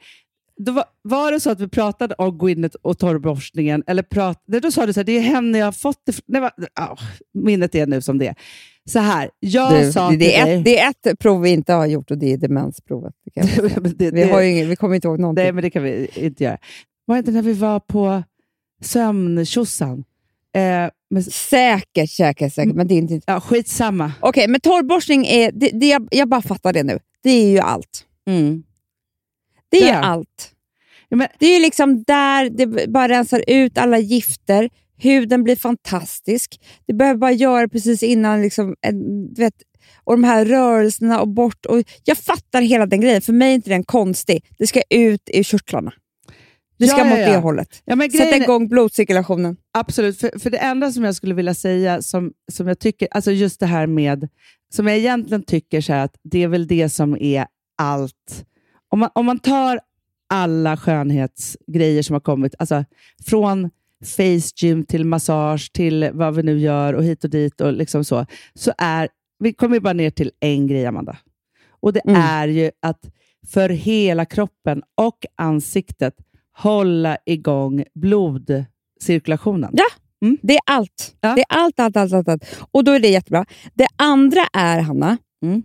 [0.57, 3.83] Var, var det så att vi pratade om Gwyneth och torrborstningen?
[3.87, 6.19] Eller prat, nej, då sa du så här, det är henne jag har fått det
[6.25, 6.97] nej, va, ah,
[7.33, 8.35] Minnet är nu som det är.
[8.89, 10.53] Så här, jag Du, sa det, till är dig...
[10.53, 13.13] ett, det är ett prov vi inte har gjort och det är demensprovet.
[13.35, 15.43] Det det, Vi, har ingen, vi kommer inte ihåg någonting.
[15.43, 16.57] Nej, men det kan vi inte göra.
[17.05, 18.23] Var det inte när vi var på
[18.81, 20.03] sömntjosan?
[20.55, 22.75] Eh, men, Säkert, säkert, säkert.
[22.75, 23.21] Men det är inte...
[23.25, 24.11] ja, skitsamma.
[24.19, 25.51] Okej, men torrborstning är...
[25.51, 26.99] Det, det, jag, jag bara fattar det nu.
[27.23, 28.05] Det är ju allt.
[28.27, 28.63] Mm.
[29.69, 30.01] Det är ju Där.
[30.01, 30.51] allt.
[31.09, 34.69] Ja, men, Det är ju liksom där det bara rensar ut alla gifter.
[34.97, 36.61] Huden blir fantastisk.
[36.87, 38.41] Det behöver bara göra precis innan.
[38.41, 39.53] Liksom, en, du vet,
[40.03, 41.65] och de här rörelserna och bort.
[41.65, 43.21] Och jag fattar hela den grejen.
[43.21, 44.45] För mig är inte den konstig.
[44.57, 45.93] Det ska ut i körtlarna.
[46.77, 47.31] Det ska Ja, ja, mot ja.
[47.31, 47.81] det hållet.
[47.85, 49.57] ja, men Sätta igång blodcirkulationen.
[49.73, 53.31] Absolut, för, för det enda som jag skulle vilja säga, som, som jag tycker, alltså
[53.31, 54.27] just det här med,
[54.73, 57.45] som jag egentligen tycker så här att det är väl det som är
[57.77, 58.45] allt.
[58.89, 59.79] Om man, om man tar
[60.29, 62.85] alla skönhetsgrejer som har kommit, alltså
[63.25, 63.69] från
[64.05, 68.03] face gym till massage till vad vi nu gör och hit och dit och liksom
[68.03, 69.09] så, så är,
[69.39, 71.17] vi kommer bara ner till en grej, Amanda.
[71.69, 72.21] Och det Mm.
[72.21, 72.99] är ju att
[73.53, 76.13] för hela kroppen och ansiktet
[76.57, 79.69] hålla igång blodcirkulationen.
[79.73, 79.85] Ja.
[80.41, 81.15] Det är allt.
[81.21, 81.33] Ja.
[81.35, 82.45] Det är allt, allt, allt, allt, allt.
[82.71, 83.45] Och då är det jättebra.
[83.73, 85.63] Det andra är, Hanna, Mm.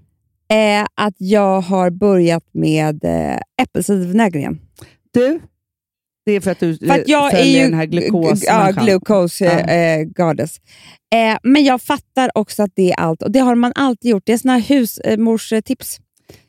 [0.48, 4.60] är att jag har börjat med eh, äppelcidervinäger igen.
[5.10, 5.40] Du,
[6.26, 8.70] det är för att du För att jag är följer ju den här glukos ja,
[8.70, 9.60] glucose Ja.
[9.74, 10.60] eh, goddess.
[11.14, 13.22] Eh, men jag fattar också att det är allt.
[13.22, 14.22] Och det har man alltid gjort.
[14.26, 16.00] Det är såna här husmorstips.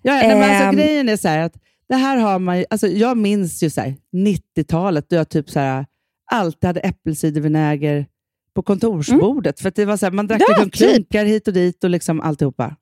[0.01, 0.75] Ja, nej, men alltså, Ehm.
[0.75, 1.53] grejen är så här att
[1.91, 5.59] det här har man alltså, jag minns ju så här, 90-talet då jag typ så
[5.59, 5.85] här,
[6.31, 8.05] alltid hade äppelcidervinäger
[8.53, 9.59] på kontorsbordet.
[9.59, 10.75] För att det var så här, man drack Ja, liksom typ.
[10.79, 12.75] klunkar hit och dit och liksom alltihopa.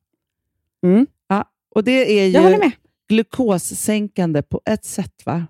[0.84, 1.08] Mm.
[1.28, 1.46] Ja,
[1.76, 2.72] och det är ju
[3.10, 5.26] glukossänkande på ett sätt.
[5.26, 5.48] va?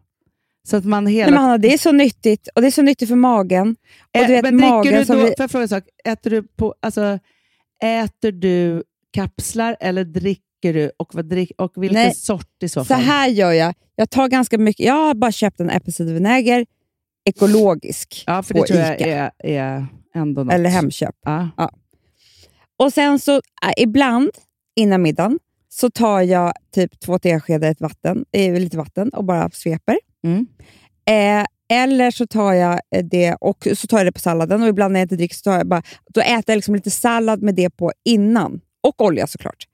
[0.68, 2.48] Så att man hela Nej, men Hanna, det är så nyttigt.
[2.56, 3.76] Och det är så nyttigt för magen.
[4.16, 5.70] Och Ä- du vet, men dricker magen du som då, vi- Får jag fråga en
[5.70, 5.84] sak?
[6.06, 7.20] Äter du, på, alltså,
[7.84, 10.04] äter du kapslar eller
[10.62, 10.92] dricker du?
[10.98, 12.16] Och, vad drick, och vilken Nej.
[12.16, 13.02] sort i så Så fall?
[13.02, 13.74] här gör jag.
[13.96, 14.86] Jag tar ganska mycket.
[14.86, 16.66] Jag har bara köpt en äppelcidervinäger
[17.26, 19.10] ekologisk ja, för på det tror jag Ica.
[19.10, 20.54] är, är ändå något.
[20.54, 21.16] eller Hemköp.
[21.26, 21.72] Ja.
[22.78, 23.42] Och sen så äh,
[23.78, 24.30] ibland
[24.76, 30.00] innan middagen så tar jag typ två teskedar vatten, eh, lite vatten och bara sveper.
[30.24, 30.48] Mm.
[31.06, 34.68] Eh, eller så tar jag eh, det och så tar jag det på salladen och
[34.68, 37.42] ibland när jag inte dricker så tar jag bara, då äter jag liksom lite sallad
[37.42, 38.62] med det på innan.
[38.84, 39.66] Och olja såklart.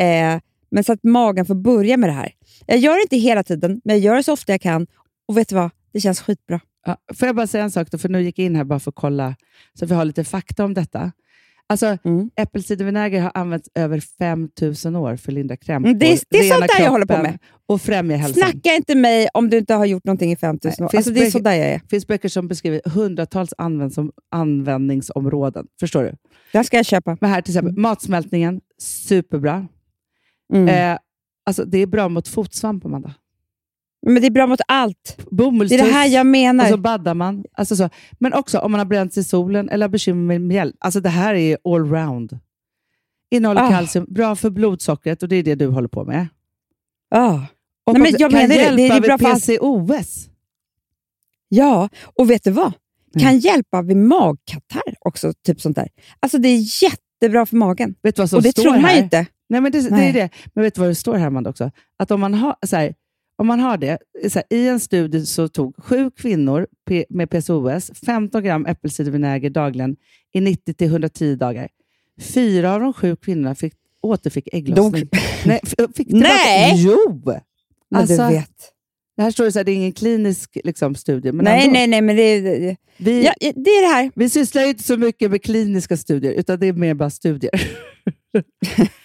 [0.00, 2.32] Eh, men så att magen får börja med det här.
[2.66, 4.86] Jag gör det inte hela tiden, men jag gör det så ofta jag kan.
[5.28, 5.70] Och vet du vad?
[5.92, 6.60] Det känns skitbra.
[6.86, 7.98] Ja, får jag bara säga en sak då?
[7.98, 9.36] För nu gick jag in här bara för att kolla,
[9.78, 11.12] så vi har lite fakta om detta.
[11.66, 12.30] Alltså, Mm.
[12.36, 16.50] äppelcidervinäger har använts över 5000 år för att lindra krämpor, Mm, det är- det är
[16.50, 17.38] sånt där jag håller på med.
[17.66, 18.50] och främja hälsan.
[18.50, 20.90] Snacka inte mig om du inte har gjort någonting i 5000 Nej, år.
[20.90, 21.80] finns Alltså, det är böcker- så där jag är.
[21.90, 23.98] Finns böcker som beskriver hundratals används-
[24.30, 25.66] användningsområden.
[25.80, 26.14] Förstår du?
[26.52, 27.16] Det ska jag köpa.
[27.20, 29.66] Men här till exempel, matsmältningen, superbra.
[30.52, 30.68] Mm.
[30.92, 30.98] Eh,
[31.46, 33.14] alltså, det är bra mot fotsvamp, Amanda.
[34.06, 35.16] Men det är bra mot allt.
[35.30, 36.64] Det är det här jag menar.
[36.64, 37.44] Och så baddar man.
[37.52, 37.90] Alltså så.
[38.18, 40.74] Men också om man har bränt sig i solen eller har bekymmer med mjäll.
[40.78, 42.38] Alltså det här är allround.
[43.30, 43.70] Innehåller Ah.
[43.70, 46.28] kalcium, bra för blodsockret och det är det du håller på med.
[47.10, 47.38] Ah.
[47.86, 48.54] Och Nej, men jag kan menar det.
[48.62, 49.46] hjälpa Det är vid bra allt.
[49.46, 50.28] PCOS.
[51.48, 52.72] Ja, och vet du vad?
[53.14, 53.24] Mm.
[53.26, 55.32] Kan hjälpa vid magkatarr också.
[55.46, 55.88] Typ sånt där.
[56.20, 57.94] Alltså det är jättebra för magen.
[58.02, 59.02] Vet du vad som Och det står tror man här?
[59.02, 59.26] inte.
[59.52, 60.08] Nej, men det, det Nej.
[60.08, 60.28] är det.
[60.54, 61.70] Men vet du vad det står här, Amanda, också?
[61.96, 62.94] Att om man har, så här,
[63.36, 63.98] om man har det,
[64.34, 66.66] här, i en studie så tog sju kvinnor
[67.08, 69.96] med PCOS 15 gram äppelcidervinäger dagligen
[70.32, 71.68] i 90-110 dagar.
[72.20, 75.08] Fyra av de sju kvinnorna fick, återfick ägglossning.
[75.46, 75.60] Nej!
[75.62, 76.74] f- Fick Nej!
[76.84, 77.22] Jo!
[77.90, 78.48] Men Alltså, du vet.
[79.16, 81.72] Det här står det så här, det är ingen klinisk liksom, studie, men nej, ändå.
[81.72, 84.10] nej, nej, men det, det, Vi, ja, det är det här.
[84.14, 87.50] vi sysslar ju inte så mycket med kliniska studier, utan det är mer bara studier.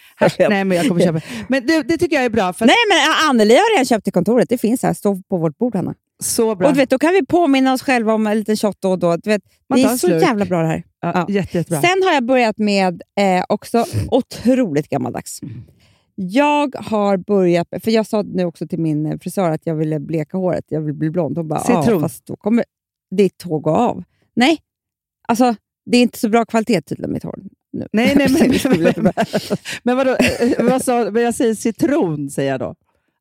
[0.49, 1.21] nej, men jag kommer köpa.
[1.49, 2.53] Men du, det tycker jag är bra.
[2.53, 4.49] För Nej, men Anneli har redan köpt till kontoret.
[4.49, 4.93] Det finns här.
[4.93, 5.95] Står på vårt bord, Hanna.
[6.23, 6.67] Så bra.
[6.67, 8.99] Och du vet, då kan vi påminna oss själva om en liten shot då och
[8.99, 9.17] då.
[9.17, 10.83] Du vet, Man det är så jävla bra det här.
[11.01, 11.33] ja, ja.
[11.33, 11.81] Jätte, jättebra.
[11.81, 15.39] Sen har jag börjat med eh, också otroligt gammaldags.
[16.15, 19.99] Jag har börjat, för jag sa nu också till min eh, frisör att jag ville
[19.99, 21.37] bleka håret, jag vill bli blond.
[21.37, 22.01] Hon bara, ja, Citron.
[22.01, 22.63] fast då kommer
[23.15, 24.03] ditt hår gå av.
[24.35, 24.57] Nej,
[25.27, 27.39] alltså det är inte så bra kvalitet tydligen mitt hår.
[27.73, 27.87] Nu.
[27.93, 28.27] Nej, nej,
[28.93, 29.13] men,
[29.83, 30.15] men vadå?
[30.39, 32.75] eh, Vad sa, men jag säger citron, säger jag då.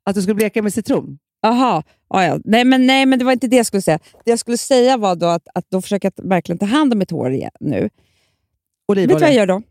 [0.05, 1.19] Att du skulle bleka med citron?
[1.43, 2.39] Jaha, ja, ja.
[2.45, 3.99] Nej, men, nej, men det var inte det jag skulle säga.
[4.25, 6.99] Det jag skulle säga var då att, att då försöka att verkligen ta hand om
[6.99, 7.81] mitt hår igen nu.
[7.81, 7.91] Vet du
[8.87, 9.33] vad jag Olivolja?
[9.33, 9.63] gör då?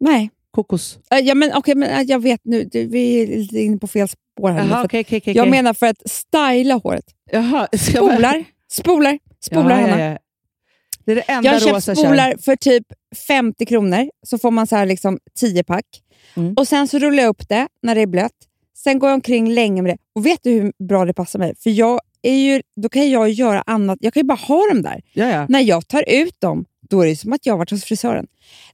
[0.00, 0.30] Nej.
[0.50, 0.98] Kokos?
[1.10, 3.86] Äh, Ja, men, okej, men, äh, jag vet nu, det, vi är lite inne på
[3.86, 4.72] fel spår här.
[4.78, 5.36] att okej, okej, okej.
[5.36, 7.04] Jag menar för att styla håret.
[7.30, 10.04] Jaha, jag- Spolar, spolar, spolar Ja, ja, Hanna.
[10.10, 10.18] ja.
[11.06, 12.02] Det är det enda Jag har köpt rosa kör.
[12.02, 12.86] spolar för typ
[13.28, 15.84] 50 kronor, så får man så här liksom 10 pack.
[16.36, 16.54] Mm.
[16.56, 18.32] Och Sen så rullar jag upp det när det är blött.
[18.76, 19.98] Sen går jag omkring länge med det.
[20.14, 21.54] Och vet du hur bra det passar mig?
[21.58, 23.98] För jag är ju, Då kan jag göra annat.
[24.00, 25.00] Jag kan ju bara ha dem där.
[25.12, 25.46] Ja, ja.
[25.48, 28.26] När jag tar ut dem, då är det som att jag varit hos frisören.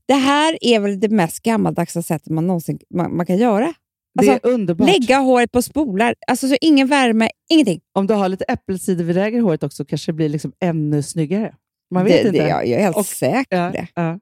[0.06, 3.74] Det här är väl det mest gammaldags sättet man någonsin man, man kan göra.
[4.14, 4.88] Det Alltså, är underbart.
[4.88, 6.14] Lägga håret på spolar.
[6.26, 7.80] Alltså så ingen värme, ingenting.
[7.92, 11.54] Om du har lite äppelcidervinäger i håret också kanske det blir liksom ännu snyggare.
[11.92, 12.42] Man vet det, inte.
[12.42, 13.86] Det, jag, jag är helt Och- säker på det.
[13.94, 14.18] ja.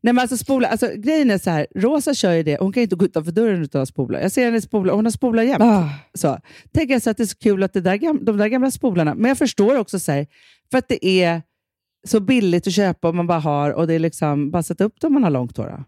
[0.00, 2.56] Nej, men alltså spola, alltså, grejen är så här, Rosa kör ju det.
[2.60, 4.20] Hon kan inte gå utanför dörren utan att spola.
[4.22, 5.62] Jag ser henne spola, hon har spolar jämt.
[5.62, 5.88] Ah.
[6.14, 6.38] Så.
[6.74, 9.14] Tänker jag så att det är så kul att det där, de där gamla spolarna,
[9.14, 10.26] men jag förstår också så här,
[10.70, 11.42] för att det är
[12.06, 15.00] så billigt att köpa om man bara har och det är liksom, bara sätta upp
[15.00, 15.84] dem om man har långt hår.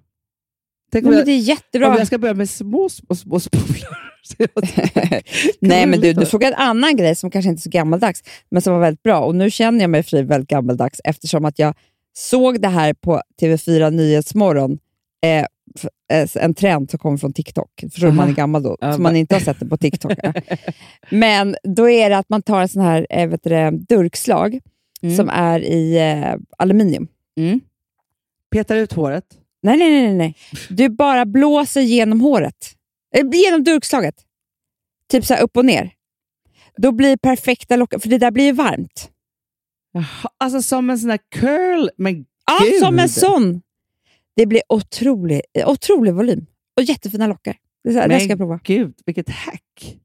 [0.92, 1.88] Tänk om, Nej, men jag, det är jättebra.
[1.88, 4.10] om jag ska börja med små, små, små spolar.
[5.60, 8.62] Nej, men du, du såg en annan grej som kanske inte är så gammaldags, men
[8.62, 9.20] som var väldigt bra.
[9.20, 11.74] Och Nu känner jag mig fri väldigt gammaldags eftersom att jag
[12.12, 14.78] såg det här på TV4 Nyhetsmorgon.
[15.22, 15.44] Eh,
[16.12, 17.84] eh, en trend som kommer från TikTok.
[17.92, 20.12] Förstår du, man är gammal då, Ja, så man inte har sett det på TikTok.
[21.10, 24.58] men då är det att man tar en sån här eh, vet du, durkslag
[25.02, 25.16] Mm.
[25.16, 27.08] som är i eh, aluminium.
[27.36, 27.60] Mm.
[28.50, 29.24] Petar ut håret.
[29.62, 30.36] Nej, nej, nej, nej.
[30.70, 32.74] Du bara blåser genom håret.
[33.16, 34.14] Eh, genom durkslaget.
[35.10, 35.90] Typ så upp och ner.
[36.76, 39.10] Då blir perfekta lockar, för det där blir varmt.
[40.38, 41.88] Alltså som en sån här curl.
[41.96, 42.80] Men Ja, Gud.
[42.80, 43.62] som en sån.
[44.36, 46.46] Det blir otrolig, eh, otrolig volym
[46.76, 47.56] och jättefina lockar.
[47.84, 48.60] Det, här, det Men ska jag prova.
[48.64, 49.96] gud, vilket hack.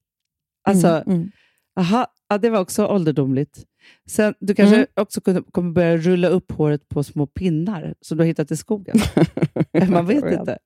[0.67, 1.31] Alltså, Mm, mm.
[1.75, 3.63] Aha, ja, det var också ålderdomligt.
[4.09, 4.87] Sen, du kanske Mm.
[4.95, 8.97] också kommer börja rulla upp håret på små pinnar som du har hittat i skogen.
[9.89, 10.57] Man vet inte.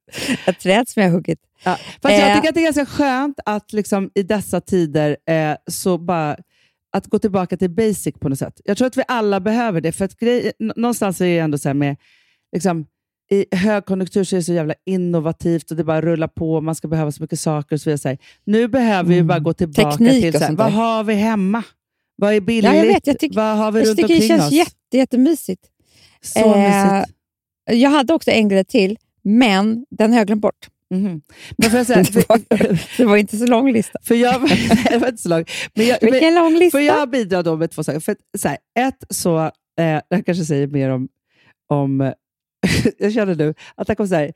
[0.48, 1.40] Ett träd som jag har huggit.
[1.64, 1.76] Ja.
[2.02, 2.36] Fast jag Eh.
[2.36, 6.38] tycker att det är ganska skönt att liksom, i dessa tider eh, så bara
[6.92, 8.62] att gå tillbaka till basic på något sätt.
[8.66, 9.92] Jag tror att vi alla behöver det.
[9.92, 11.96] För att grej, någonstans är det ändå så här med
[12.52, 12.86] liksom,
[13.32, 16.62] i högkonjunktur så är det så jävla innovativt och det bara rullar på.
[16.62, 18.18] Man ska behöva så mycket saker och så vidare.
[18.44, 19.98] Nu behöver vi bara gå tillbaka Mm.
[19.98, 21.64] Teknik till så här, vad har vi hemma?
[22.16, 22.64] Vad är billigt?
[22.72, 23.08] Ja, jag vet.
[23.08, 24.52] Jag tycker- vad har vi Jag runt tycker det omkring känns oss?
[24.52, 25.62] jätte, jättemysigt.
[26.22, 27.16] Så Eh, mysigt.
[27.72, 30.68] Jag hade också en grej till, men den har jag glömt bort.
[30.94, 31.22] Mhm.
[31.58, 34.00] Men jag säga, för, Det var inte så lång lista.
[34.04, 34.42] för jag,
[34.90, 35.50] det var inte så långt.
[35.74, 36.78] Men jag, men, Vilken lång lista.
[36.78, 38.00] Får jag bidra då med två saker?
[38.00, 41.08] För så här, ett, så, eh, det här kanske säger mer om...
[41.70, 42.14] om
[42.98, 44.32] jag känner nu att det kommer så här,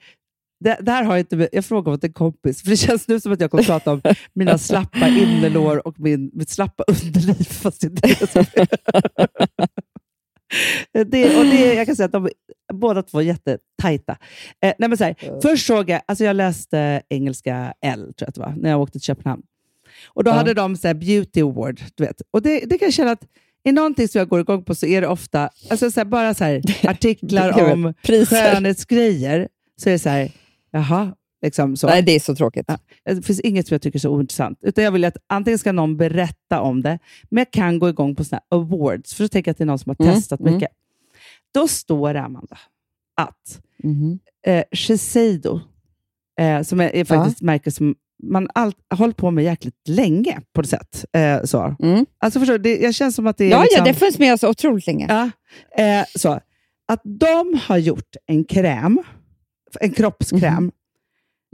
[0.59, 3.19] det, det här har jag inte Jag frågar åt en kompis, för det känns nu
[3.19, 4.01] som att jag kommer prata om
[4.33, 7.43] mina slappa innerlår och min, mitt slappa underliv.
[7.43, 7.91] Fast det är
[10.93, 12.29] det det, och det, jag kan säga att de
[12.73, 14.17] båda två är jättetajta.
[14.61, 18.27] Eh, nej men så här, Först såg jag, alltså jag läste engelska L, tror jag
[18.27, 19.43] att det var, när jag åkte till Köpenhamn.
[20.07, 20.35] Och Då Ja.
[20.35, 21.81] hade de så beauty award.
[21.95, 22.21] Du vet.
[22.31, 23.23] Och det, det kan jag känna att
[23.69, 26.33] är någonting som jag går igång på så är det ofta alltså så här, bara
[26.33, 29.47] så här, artiklar om skönhetsgrejer.
[29.81, 30.31] Så är det så här,
[30.71, 31.87] jaha, liksom så.
[31.87, 32.65] Nej, det är så tråkigt.
[32.67, 32.77] Ja.
[33.13, 34.59] Det finns inget som jag tycker är så ointressant.
[34.61, 36.99] Utan jag vill att antingen ska någon berätta om det,
[37.29, 39.65] men jag kan gå igång på såna awards, för då tänker jag att det är
[39.65, 40.53] någon som har Mm, testat mm.
[40.53, 40.69] mycket.
[41.53, 42.57] Då står det, Amanda,
[43.17, 44.19] att Mhm.
[44.47, 45.59] eh, Shiseido,
[46.39, 47.95] eh, som är, är faktiskt ett märke som
[48.31, 51.05] man har hållit på med jäkligt länge på något sätt.
[51.13, 51.75] Eh, så.
[51.79, 52.05] Mm.
[52.19, 53.49] Alltså förstår det, jag känns som att det är...
[53.49, 55.07] Ja, liksom, ja, det finns med så otroligt länge.
[55.09, 56.39] Ja, eh, så.
[56.87, 58.99] Att de har gjort en kräm,
[59.79, 60.71] en kroppskräm,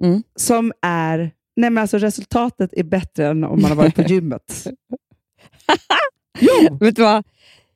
[0.04, 0.24] Mm.
[0.36, 1.18] som är...
[1.56, 4.68] Nej, men alltså resultatet är bättre än om man har varit på gymmet.
[6.40, 6.78] jo!
[6.80, 7.24] Vet du vad?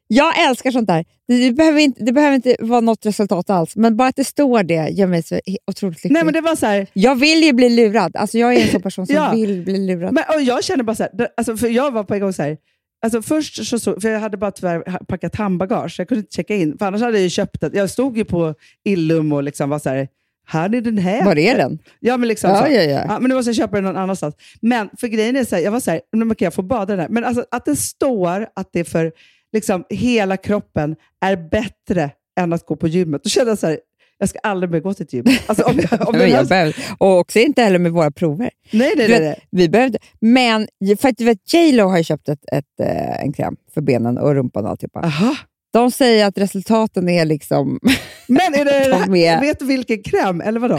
[0.08, 1.06] Jag älskar sånt där.
[1.28, 4.64] Det behöver, inte, det behöver inte vara något resultat alls, men bara att det står
[4.64, 5.40] det gör mig så
[5.72, 6.12] otroligt lycklig.
[6.14, 8.16] Nej, men det var så här, Jag vill ju bli lurad.
[8.16, 9.32] Alltså, jag är en sån person som Ja.
[9.32, 10.14] vill bli lurad.
[10.14, 12.44] men, och jag känner bara så här, alltså, för jag var på en gång så
[12.44, 12.58] här,
[13.06, 16.36] alltså först så, så för jag hade bara tyvärr packat handbagage, så jag kunde inte
[16.36, 17.70] checka in, för annars hade jag ju köpt det.
[17.74, 18.54] Jag stod ju på
[18.86, 20.08] Illum och liksom var så här,
[20.48, 21.26] här är den här.
[21.26, 21.80] Var är den?
[22.00, 22.56] Ja, men liksom så.
[22.56, 23.06] Ja, ja, ja.
[23.08, 24.36] Ja, men nu måste jag köpa den någon annanstans.
[24.62, 26.96] Men för grejen är så här, jag var så här, men kan jag få bada
[26.96, 27.08] där?
[27.10, 29.12] Men alltså, att det står att det för
[29.54, 33.24] liksom, hela kroppen är bättre än att gå på gymmet.
[33.24, 33.80] Då kände jag så här,
[34.18, 35.26] jag ska aldrig mer gå till ett gym.
[35.46, 38.50] Alltså, om jag, om jag, jag behöver, och också inte heller med våra prover.
[38.72, 39.48] nej, nej, nej, vet, nej.
[39.52, 40.68] Vi behövde, men
[41.00, 43.82] för att du vet, J Lo har ju köpt ett, ett, eh, en kräm för
[43.82, 45.00] benen och rumpan och alltihopa.
[45.00, 45.36] Aha.
[45.74, 47.80] De säger att resultaten är liksom...
[48.28, 50.78] Men är det, De är- vet du vilken kräm, eller vadå?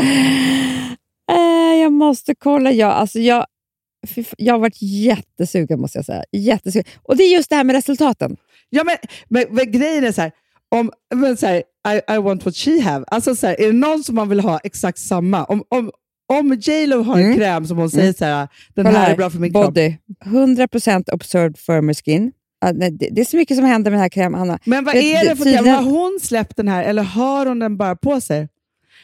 [1.33, 2.73] Eh, jag måste kolla.
[2.73, 3.47] Jag, alltså jag,
[4.37, 6.25] jag har varit jättesugen, måste jag säga.
[6.33, 6.85] Jättesugen.
[7.03, 8.37] Och det är just det här med resultaten.
[8.71, 8.97] Ja, men,
[9.29, 10.33] men, men grejen är så här,
[10.69, 11.57] om, men så här
[11.89, 13.05] I, I want what she have.
[13.09, 15.45] Alltså så här, är det någon som man vill ha exakt samma?
[15.45, 15.91] Om, om,
[16.33, 17.37] om J Lo har en Mm.
[17.37, 19.65] kräm som hon säger så här, den Kolla här är bra för min kropp.
[19.65, 19.97] Body.
[20.25, 22.33] 100% observed firmer skin.
[22.61, 24.59] Ah, det, är så mycket som händer med den här krämen, Anna.
[24.65, 25.67] Men vad är det för kräm?
[25.67, 28.49] Har hon släppt den här eller har hon den bara på sig?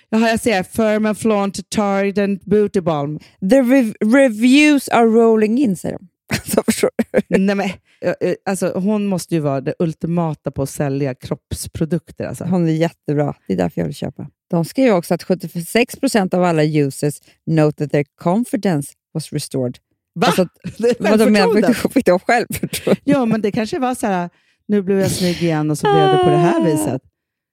[0.09, 3.19] Jaha, jag ser Firm and Flaunt Tardent Beauty Balm.
[3.51, 6.09] The rev- reviews are rolling in, säger de.
[6.41, 6.91] Alltså, förstår
[7.29, 7.39] du?
[7.39, 7.71] Nej, men,
[8.01, 12.25] eh, eh, alltså, hon måste ju vara det ultimata på att sälja kroppsprodukter.
[12.25, 12.45] Alltså.
[12.45, 13.35] Hon är jättebra.
[13.47, 14.27] Det är därför jag vill köpa.
[14.51, 17.15] De skriver också att 76% av alla users
[17.47, 19.79] note that their confidence was restored.
[20.15, 20.27] Va?
[20.27, 20.47] Alltså,
[20.99, 23.01] vad de menar, fick de- självförtroende?
[23.05, 24.31] Ja, men det kanske var så här,
[24.69, 27.03] nu blev jag snygg igen och så blev det på det här viset.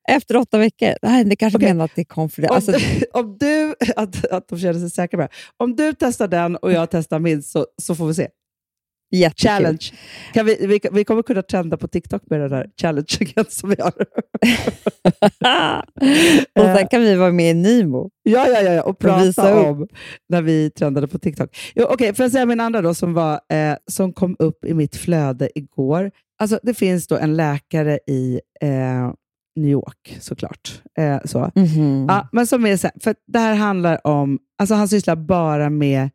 [0.09, 0.93] Efter åtta veckor?
[1.01, 1.67] Nej, det kanske Okej.
[1.69, 2.71] menar att det är confidence.
[2.71, 5.29] Om, Alltså, om du, att, att de känner sig säkra på det.
[5.57, 8.27] Om du testar den och jag testar min så, så får vi se.
[9.11, 9.49] Jättekul.
[9.49, 9.91] Challenge.
[10.33, 13.75] Kan vi, vi, vi kommer kunna trenda på TikTok med den där challengen som vi
[13.79, 13.93] har.
[16.59, 18.09] och sen kan vi vara med i Nimo.
[18.23, 19.67] Ja, ja, ja, och Och prata upp.
[19.67, 19.87] om
[20.29, 21.57] när vi trendade på TikTok.
[21.75, 24.73] Jo, Okej, får jag säga min andra då som, var, eh, som kom upp i
[24.73, 26.11] mitt flöde igår.
[26.39, 29.11] Alltså, det finns då en läkare i eh,
[29.55, 30.81] New York såklart.
[30.99, 31.51] Eh, så.
[31.55, 32.05] Mhm.
[32.09, 35.69] Ja, men som är så här, för det här handlar om, alltså han sysslar bara
[35.69, 36.09] med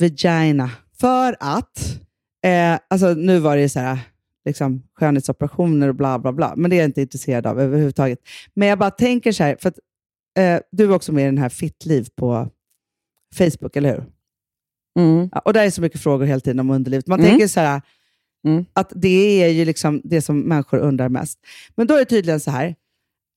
[0.00, 0.70] vagina.
[1.00, 2.00] För att,
[2.44, 3.98] eh, alltså nu var det så här,
[4.44, 8.18] liksom skönhetsoperationer och bla bla bla, men det är jag inte intresserad av överhuvudtaget.
[8.54, 9.78] Men jag bara tänker så här, för att
[10.38, 12.48] eh, du är också med i den här Fittliv på
[13.34, 14.04] Facebook, eller hur?
[14.98, 15.28] Mm.
[15.32, 17.06] Ja, och där är så mycket frågor hela tiden om underlivet.
[17.06, 17.30] Man Mm.
[17.30, 17.82] tänker så här,
[18.46, 18.64] Mm.
[18.72, 21.38] att det är ju liksom det som människor undrar mest.
[21.76, 22.74] Men då är det tydligen så här,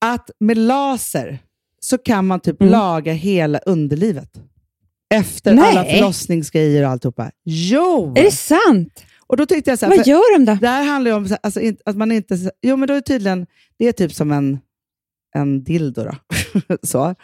[0.06, 1.39] att med laser
[1.80, 2.72] så kan man typ Mm.
[2.72, 4.41] laga hela underlivet.
[5.12, 5.78] Efter Nej.
[5.78, 7.32] alla förlossningsgrejer och alltihopa.
[7.45, 8.14] Jo!
[8.18, 9.05] Är det sant?
[9.28, 10.57] Och då tyckte jag så här, Vad gör de då?
[10.62, 12.38] det här handlar ju om alltså, att man inte...
[12.62, 13.45] Jo, men då är det tydligen,
[13.80, 14.59] det är typ som en,
[15.36, 16.16] en dildo då.
[16.88, 17.16] så.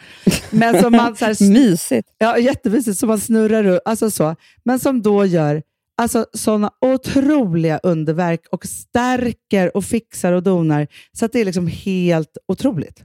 [0.50, 2.08] Men som man så här, Mysigt.
[2.18, 2.98] Ja, jättemysigt.
[2.98, 3.80] Som man snurrar runt.
[3.84, 4.36] Alltså så.
[4.64, 5.62] Men som då gör
[5.96, 10.86] alltså, sådana otroliga underverk och stärker och fixar och donar.
[11.12, 13.04] Så att det är liksom helt otroligt.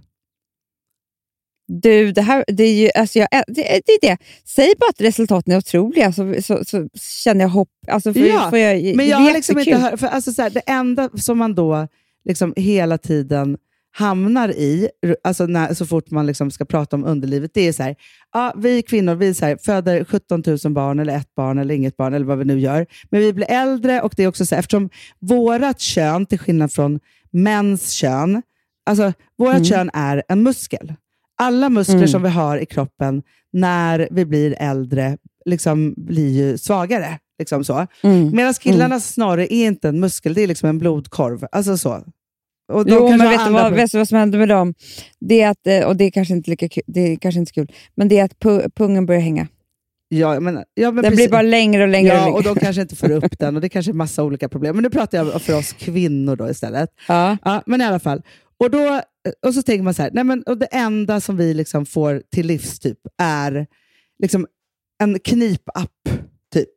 [1.67, 2.89] Du, det här det är ju...
[2.95, 4.17] Alltså jag, det, det är det.
[4.45, 6.87] Säg bara att resultaten är otroliga så, så, så
[7.23, 7.69] känner jag hopp.
[7.87, 10.49] Alltså för, Ja, får jag, Men jag har liksom inte hört, för alltså så här,
[10.49, 11.87] Det enda som man då
[12.25, 13.57] liksom hela tiden
[13.95, 14.89] hamnar i,
[15.23, 17.95] alltså när, så fort man liksom ska prata om underlivet, det är så här,
[18.33, 21.97] ja, vi kvinnor vi så här, föder 17 000 barn, eller ett barn, eller inget
[21.97, 22.85] barn, eller vad vi nu gör.
[23.09, 24.89] Men vi blir äldre och det är också så här, eftersom
[25.19, 26.99] vårat kön, till skillnad från
[27.31, 28.41] mäns kön,
[28.85, 29.65] alltså vårat Mm.
[29.65, 30.93] kön är en muskel.
[31.37, 32.07] Alla muskler Mm.
[32.07, 33.23] som vi har i kroppen
[33.53, 37.19] när vi blir äldre liksom blir ju svagare.
[37.39, 37.87] Liksom så.
[38.03, 38.35] Mm.
[38.35, 41.45] Medan killarnas snorre är inte en muskel, det är liksom en blodkorv.
[41.51, 41.89] Alltså så.
[42.73, 44.73] Och Jo, men vet du, vad, vet du vad som händer med dem?
[45.19, 47.49] Det är att, eh, och det är kanske inte lika kul, det är kanske inte
[47.49, 49.47] så kul, men det är att pu- pungen börjar hänga.
[50.09, 51.15] Ja, men, ja, men Den precis.
[51.17, 52.11] blir bara längre och längre.
[52.11, 52.35] och Ja, längre.
[52.37, 54.75] och de kanske inte får upp den och det kanske är massa olika problem.
[54.75, 56.89] Men nu pratar jag för oss kvinnor då istället.
[57.07, 57.37] ja.
[57.45, 58.21] Ja, men i alla fall.
[58.59, 59.01] Och, då,
[59.45, 62.23] och så tänker man så här, nej men, och det enda som vi liksom får
[62.31, 63.67] till livs typ, är
[64.19, 64.47] liksom
[65.03, 66.09] en knipapp.
[66.53, 66.69] Typ.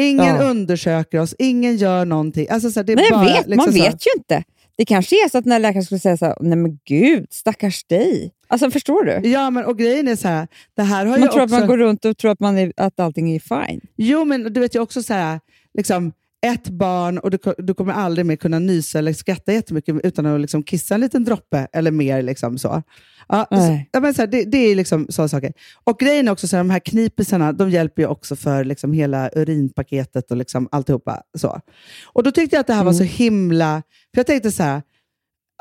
[0.00, 0.42] Ingen Ja.
[0.50, 2.46] undersöker oss, ingen gör någonting.
[2.50, 4.44] Alltså, så här, det är Nej, jag bara, vet, liksom man vet ju inte.
[4.76, 7.84] Det kanske är så att när läkaren skulle säga så här, nej men gud, stackars
[7.84, 8.32] dig.
[8.46, 9.28] Alltså förstår du?
[9.28, 11.54] Ja, men och grejen är så här, det här har ju Man tror också...
[11.54, 13.80] att man går runt och tror att, man är, att allting är fine.
[13.96, 15.40] Jo, men du vet ju också så här,
[15.74, 16.12] liksom,
[16.46, 20.40] ett barn och du, du kommer aldrig mer kunna nysa eller skratta jättemycket utan att
[20.40, 22.22] liksom kissa en liten droppe eller mer.
[22.22, 22.82] Liksom så.
[23.28, 23.88] Ja, så, Nej.
[23.92, 25.52] ja, men så här, det, det är liksom sådana saker.
[25.84, 28.92] Och grejen är också så här, de här knipisarna, de hjälper ju också för liksom
[28.92, 31.22] hela urinpaketet och liksom alltihopa.
[31.38, 31.60] Så.
[32.04, 33.82] Och då tyckte jag att det här var så himla...
[34.14, 34.82] För jag tänkte så här,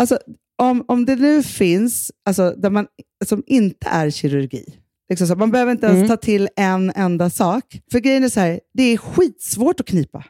[0.01, 0.19] alltså,
[0.57, 2.87] om, om det nu finns, alltså, där man,
[3.25, 4.65] som inte är kirurgi,
[5.09, 6.07] liksom så, man behöver inte ens Mm.
[6.07, 7.63] ta till en enda sak.
[7.91, 10.23] För grejen är så här, det är skitsvårt att knipa.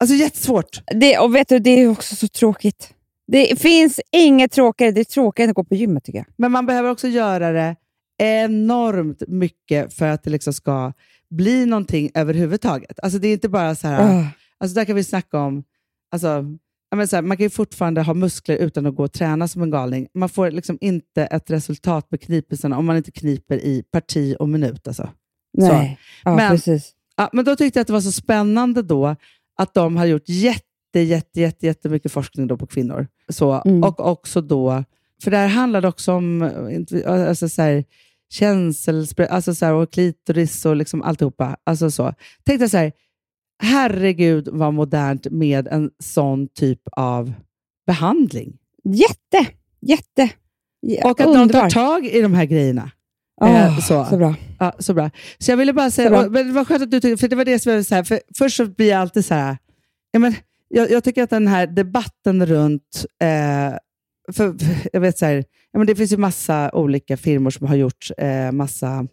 [0.00, 0.82] Alltså jättesvårt.
[1.00, 2.94] Det, och vet du, det är också så tråkigt.
[3.32, 4.92] Det finns inget tråkigare.
[4.92, 6.26] Det är tråkigare än att gå på gymmet tycker jag.
[6.36, 7.76] Men man behöver också göra det
[8.22, 10.92] enormt mycket för att det liksom ska
[11.30, 13.00] bli någonting överhuvudtaget.
[13.02, 14.26] Alltså det är inte bara så här, Ugh.
[14.58, 15.64] alltså där kan vi snacka om,
[16.12, 16.44] alltså,
[16.90, 19.62] menar så här, man kan ju fortfarande ha muskler utan att gå och träna som
[19.62, 20.08] en galning.
[20.14, 24.48] Man får liksom inte ett resultat med knipisarna om man inte kniper i parti och
[24.48, 24.88] minut.
[24.88, 25.10] Alltså.
[25.58, 26.94] Nej, ja, Men- precis.
[27.16, 29.16] Ja, men då tyckte jag att det var så spännande då
[29.58, 33.06] att de har gjort jätte, jätte, jätte, jättemycket forskning då på kvinnor.
[33.28, 33.82] Så, Mm.
[33.82, 34.84] Och också då,
[35.22, 36.50] för det här handlade också om
[37.06, 37.84] alltså så här,
[38.30, 41.56] känselspröt, alltså så här, och klitoris och liksom alltihopa.
[41.64, 42.14] Alltså så.
[42.44, 42.92] Tänkte så här,
[43.62, 47.32] herregud vad modernt med en sån typ av
[47.86, 48.56] behandling.
[48.84, 50.30] Jätte, jätte.
[50.80, 51.70] Ja, Och att någon tar underbar.
[51.70, 52.90] tag i de här grejerna.
[53.44, 54.04] Eh, så.
[54.04, 54.34] så bra.
[54.58, 55.10] Ja, så bra.
[55.38, 57.36] Så jag ville bara säga, och, men det var skönt att du tyckte, för det
[57.36, 58.04] var det som jag ville säga.
[58.04, 59.56] För först så blir jag alltid så här,
[60.10, 60.34] ja, men,
[60.68, 63.78] jag, jag tycker att den här debatten runt, eh,
[64.32, 67.66] för, för, jag vet så här, ja, men det finns ju massa olika firmor som
[67.66, 69.06] har gjort eh, massa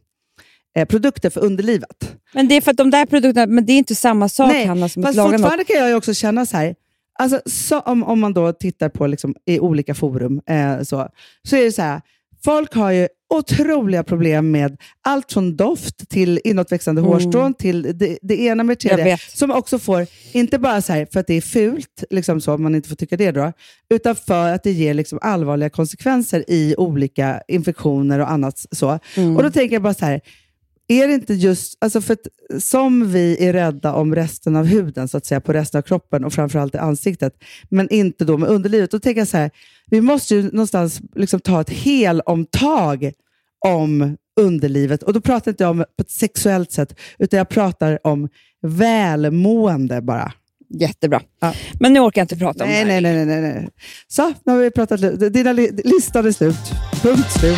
[0.76, 2.16] eh, produkter för underlivet.
[2.34, 4.66] Men det är för att de där produkterna, men det är inte samma sak Nej,
[4.66, 5.42] Hanna som Fast laga något.
[5.42, 6.76] fortfarande kan jag ju också känna så här,
[7.20, 11.10] alltså, så, om, om man då tittar på liksom, i olika forum, eh, så,
[11.48, 12.02] så är det så här,
[12.46, 17.12] folk har ju otroliga problem med allt från doft till inåtväxande Mm.
[17.14, 19.22] hårstrån till det, det ena med det.
[19.22, 22.76] Som också får, inte bara så här för att det är fult, liksom så, man
[22.76, 23.52] inte får tycka det då,
[23.90, 28.66] utan för att det ger liksom allvarliga konsekvenser i olika infektioner och annat.
[28.72, 29.00] så.
[29.16, 29.38] Mm.
[29.38, 30.22] Och då tänker jag bara så här,
[30.88, 35.08] är det inte just, alltså för att, som vi är rädda om resten av huden,
[35.08, 37.34] så att säga, på resten av kroppen och framförallt i ansiktet,
[37.70, 39.52] men inte då med underlivet, då tänker jag så här,
[39.90, 43.12] vi måste ju någonstans liksom ta ett helomtag
[43.66, 45.04] om underlivet.
[45.04, 48.30] Och då pratar inte jag om på ett sexuellt sätt, utan jag pratar om
[48.62, 50.34] välmående bara.
[50.70, 51.22] Jättebra.
[51.40, 51.54] Ja.
[51.80, 53.02] Men nu orkar jag inte prata om Nej, det här.
[53.02, 53.70] nej, nej, nej, nej.
[54.08, 55.34] Så, nu har vi pratat.
[55.34, 56.56] Dina li- listan är slut.
[57.02, 57.58] Punkt slut.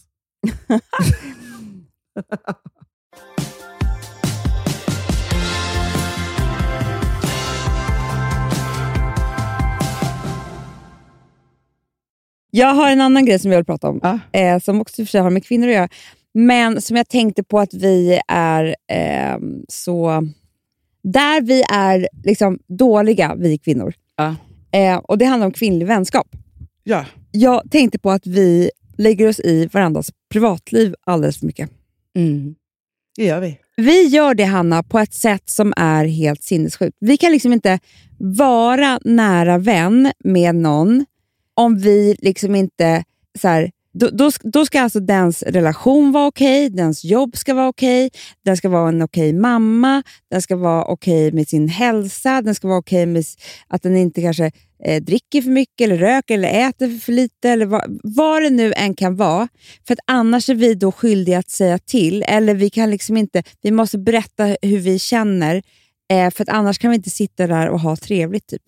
[12.51, 14.19] Jag har en annan grej som jag vill prata om, Ja.
[14.39, 15.89] eh, som också för sig har med kvinnor att göra,
[16.33, 19.37] men som jag tänkte på att vi är eh,
[19.69, 20.23] så...
[21.03, 24.35] Där vi är liksom dåliga, vi kvinnor, Ja.
[24.71, 26.27] eh, och det handlar om kvinnlig vänskap.
[26.83, 27.05] Ja.
[27.31, 28.71] Jag tänkte på att vi
[29.01, 31.69] lägger oss i varandras privatliv alldeles för mycket.
[32.15, 32.55] Mm.
[33.17, 33.57] Det gör vi.
[33.77, 36.97] Vi gör det, Hanna, på ett sätt som är helt sinnessjukt.
[36.99, 37.79] Vi kan liksom inte
[38.17, 41.05] vara nära vän med någon
[41.53, 43.03] om vi liksom inte...
[43.39, 47.67] Så här, då, då, då ska alltså dens relation vara okej, dens jobb ska vara
[47.67, 48.09] okej,
[48.45, 52.67] den ska vara en okej mamma, den ska vara okej med sin hälsa, den ska
[52.67, 53.25] vara okej med
[53.67, 54.51] att den inte kanske
[54.85, 58.73] eh, dricker för mycket, eller röker eller äter för lite, eller vad, vad det nu
[58.73, 59.47] än kan vara.
[59.87, 63.43] För att annars är vi då skyldiga att säga till, eller vi kan liksom inte,
[63.61, 65.61] vi måste berätta hur vi känner,
[66.11, 68.47] eh, för att annars kan vi inte sitta där och ha trevligt.
[68.47, 68.63] typ.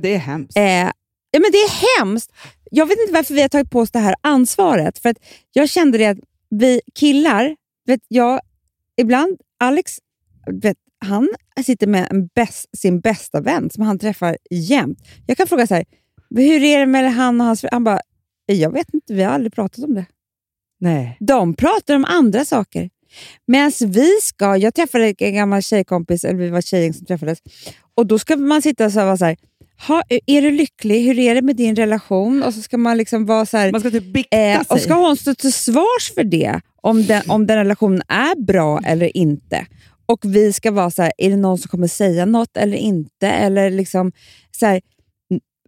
[0.00, 0.58] Det är hemskt.
[0.58, 0.90] Eh,
[1.34, 2.32] ja, men det är hemskt.
[2.70, 4.98] Jag vet inte varför vi har tagit på oss det här ansvaret.
[4.98, 5.16] För att
[5.52, 6.18] Jag kände det att
[6.50, 7.56] vi killar,
[7.86, 8.40] vet jag,
[9.00, 9.92] ibland, Alex,
[10.62, 11.28] vet, han
[11.64, 14.98] sitter med bäst, sin bästa vän som han träffar jämt.
[15.26, 15.84] Jag kan fråga så här,
[16.36, 18.00] hur är det med han och hans Han bara,
[18.46, 20.06] jag vet inte, vi har aldrig pratat om det.
[20.80, 21.16] Nej.
[21.20, 22.90] De pratar om andra saker.
[23.46, 27.38] Medan vi ska, jag träffade en gammal tjejkompis, eller vi var tjejer som träffades,
[27.94, 29.36] och då ska man sitta och vara så här,
[29.88, 31.04] ha, är du lycklig?
[31.04, 32.42] Hur är det med din relation?
[32.42, 34.66] Och så ska man liksom vara så här, Man ska typ bikta eh, sig.
[34.68, 36.60] och ska hon stå till svars för det?
[36.80, 39.66] Om den, om den relationen är bra eller inte.
[40.06, 43.28] Och vi ska vara så här, är det någon som kommer säga något eller inte?
[43.28, 44.12] Eller liksom,
[44.50, 44.80] så här,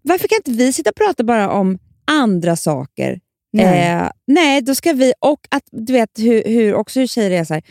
[0.02, 3.20] varför kan inte vi sitta och prata bara om andra saker?
[3.52, 3.90] Nej.
[3.90, 7.44] Eh, nej, då ska vi, och att du vet hur, hur också hur tjejer är
[7.44, 7.62] så här,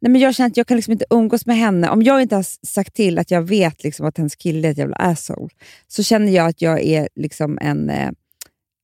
[0.00, 1.90] nej men jag känner att jag kan liksom inte umgås med henne.
[1.90, 4.78] Om jag inte har sagt till att jag vet liksom att hennes kille är ett
[4.78, 5.48] jävla asshole,
[5.88, 8.10] så känner jag att jag är liksom en eh,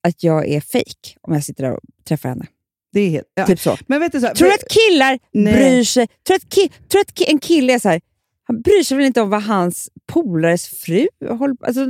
[0.07, 2.47] att jag är fake om jag sitter där och träffar henne.
[2.93, 3.47] Det är helt, ja.
[3.47, 3.77] Typ så.
[3.87, 5.55] Men vet du, så Tror du att killar Nej.
[5.55, 6.07] bryr sig?
[6.07, 8.01] Tror du att, ki, tror att ki, en kille är så här,
[8.47, 11.87] han bryr sig väl inte om vad hans polares fru håller på alltså,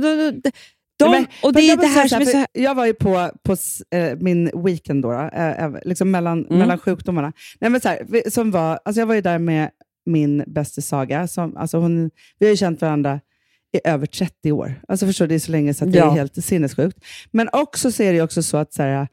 [0.99, 3.29] de, men- Och det är det här som är så för Jag var ju på,
[3.43, 3.55] på
[3.95, 6.59] eh, min weekend då, eh, eh, liksom mellan, Mm.
[6.59, 7.33] mellan sjukdomarna.
[7.59, 9.69] Nej, men så här, som var, alltså jag var ju där med
[10.05, 11.27] min bästa Saga.
[11.27, 13.19] Som, alltså hon, vi har ju känt varandra
[13.77, 14.81] i över 30 år.
[14.87, 16.11] Alltså förstår det är så länge så att det Ja.
[16.11, 16.97] är helt sinnessjukt.
[17.31, 19.07] Men också så är det också så att så här,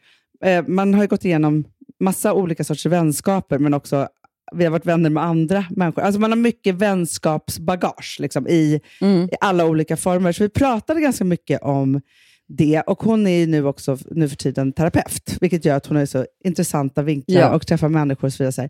[0.44, 1.64] eh, man har ju gått igenom
[2.00, 4.08] massa olika sorters vänskaper, men också
[4.56, 6.02] vi har varit vänner med andra människor.
[6.02, 9.24] Alltså man har mycket vänskapsbagage liksom, i, Mm.
[9.24, 10.32] i alla olika former.
[10.32, 12.00] Så vi pratade ganska mycket om
[12.48, 12.80] det.
[12.80, 16.26] Och hon är nu också nu för tiden terapeut, vilket gör att hon har så
[16.44, 17.54] intressanta vinklar Ja.
[17.54, 18.68] och träffar människor och så vidare.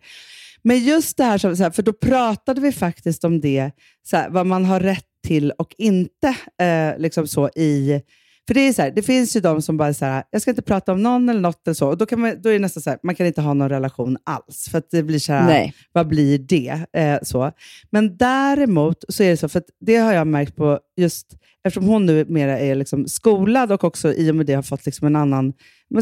[0.63, 3.71] Men just det här, som- så här, för då pratade vi faktiskt om det,
[4.07, 6.29] så här, vad man har rätt till och inte.
[6.61, 8.01] Eh, liksom så i...
[8.47, 10.51] För det är så här, det finns ju de som bara så här, jag ska
[10.51, 11.89] inte prata om någon eller något eller så.
[11.89, 13.69] Och då, kan man, då är det nästan så här, man kan inte ha någon
[13.69, 14.69] relation alls.
[14.71, 15.75] För att det blir så här, Nej.
[15.93, 16.81] vad blir det?
[16.93, 17.53] Eh, så.
[17.91, 22.07] Men däremot så är det så, för det har jag märkt på just eftersom hon
[22.07, 25.17] nu mera är liksom skolad och också i och med det har fått liksom en
[25.17, 25.53] annan,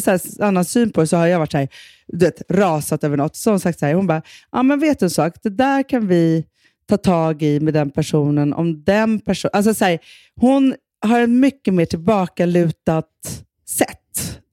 [0.00, 1.68] så här, annan syn på det, så har jag varit så här,
[2.06, 3.36] du vet, rasat över något.
[3.36, 4.22] Så hon sagt så här, hon bara,
[4.52, 6.44] ja men vet du en sak, det där kan vi
[6.88, 9.50] ta tag i med den personen, om den personen...
[9.54, 9.98] Alltså så här,
[10.36, 13.08] hon har en mycket mer tillbakalutat
[13.68, 13.98] sätt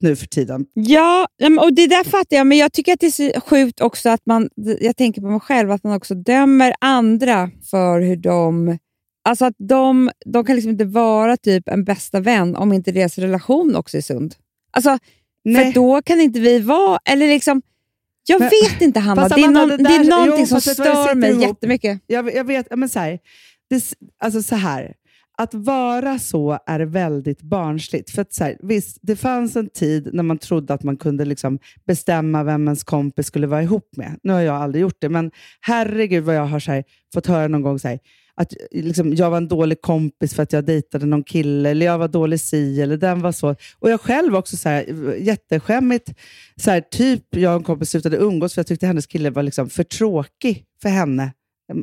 [0.00, 0.66] nu för tiden.
[0.74, 1.26] Ja,
[1.60, 4.26] och det där fattar jag, men jag tycker att det är så sjukt också att
[4.26, 4.48] man,
[4.80, 8.78] jag tänker på mig själv, att man också dömer andra för hur de...
[9.24, 13.18] Alltså att de, de kan liksom inte vara typ en bästa vän om inte deras
[13.18, 14.34] relation också är sund.
[14.70, 14.90] Alltså,
[15.42, 15.68] för Nej.
[15.68, 16.98] att då kan inte vi vara...
[17.04, 17.62] Eller liksom,
[18.26, 20.60] jag Men- vet inte Hanna, det är, någon, det det är där- någonting jo, som
[20.60, 21.42] stör mig ihop?
[21.42, 22.00] jättemycket.
[22.06, 23.18] Jag, jag vet, men så här,
[23.70, 23.84] det,
[24.18, 24.94] alltså så här,
[25.40, 28.10] att vara så är väldigt barnsligt.
[28.10, 31.24] För att så här, visst, det fanns en tid när man trodde att man kunde
[31.24, 34.18] liksom bestämma vem ens kompis skulle vara ihop med.
[34.22, 35.30] Nu har jag aldrig gjort det, men
[35.60, 36.84] herregud vad jag har så här,
[37.14, 37.98] fått höra någon gång så här,
[38.34, 41.98] att liksom, jag var en dålig kompis för att jag dejtade någon kille, eller jag
[41.98, 43.56] var dålig si, eller den var så.
[43.78, 46.14] Och jag själv också så här, jätteskämmigt,
[46.56, 49.42] så här, typ jag och en kompis slutade umgås för jag tyckte hennes kille var
[49.42, 51.32] liksom för tråkig för henne.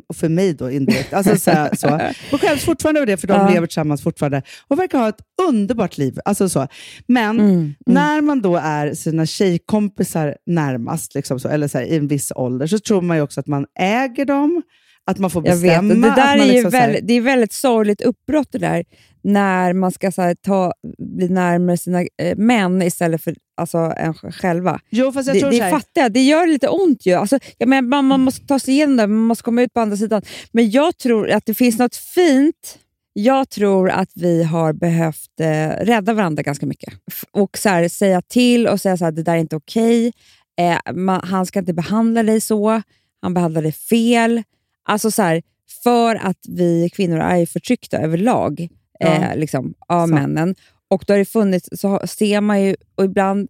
[0.08, 1.12] Och för mig då indirekt.
[1.12, 1.88] Alltså, så, här, så.
[2.34, 3.48] Och skäms fortfarande över det, för de Ja.
[3.48, 6.18] lever tillsammans fortfarande och verkar ha ett underbart liv.
[6.24, 6.66] Alltså, så.
[7.06, 7.74] Men Mm, mm.
[7.86, 12.32] när man då är sina tjejkompisar närmast, liksom så, eller så här, i en viss
[12.34, 14.62] ålder, så tror man ju också att man äger dem,
[15.10, 15.94] att man får bestämma.
[15.94, 18.84] det att där är liksom så här- väldigt, det är väldigt sorgligt uppbrott det där,
[19.22, 24.32] när man ska här, ta, bli närmare sina eh, män istället för alltså, en sj-
[24.32, 24.80] själva.
[24.90, 26.12] Jo, fast jag det tror det fattar jag.
[26.12, 27.12] Det gör lite ont ju.
[27.12, 29.80] Alltså, jag menar, man, man måste ta sig igenom det, man måste komma ut på
[29.80, 30.22] andra sidan.
[30.52, 32.78] Men jag tror att det finns något fint.
[33.12, 36.94] Jag tror att vi har behövt eh, rädda varandra ganska mycket.
[37.30, 40.12] Och så här, säga till och säga här, det där är inte okej.
[40.60, 42.82] Eh, man, han ska inte behandla dig så.
[43.22, 44.42] Han behandlar dig fel.
[44.88, 45.42] Alltså så här,
[45.82, 48.68] för att vi kvinnor är förtryckta överlag
[49.00, 49.06] Ja.
[49.06, 50.20] eh, liksom, av Sant.
[50.20, 50.54] männen.
[50.88, 53.48] Och då har det funnits, så ser man ju, och ibland,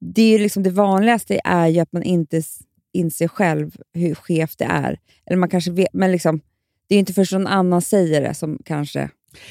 [0.00, 2.42] det, är liksom det vanligaste är ju att man inte
[2.92, 4.98] inser själv hur skevt det är.
[5.26, 6.40] Eller man kanske vet, men liksom,
[6.88, 9.10] det är ju inte först någon annan säger det som kanske...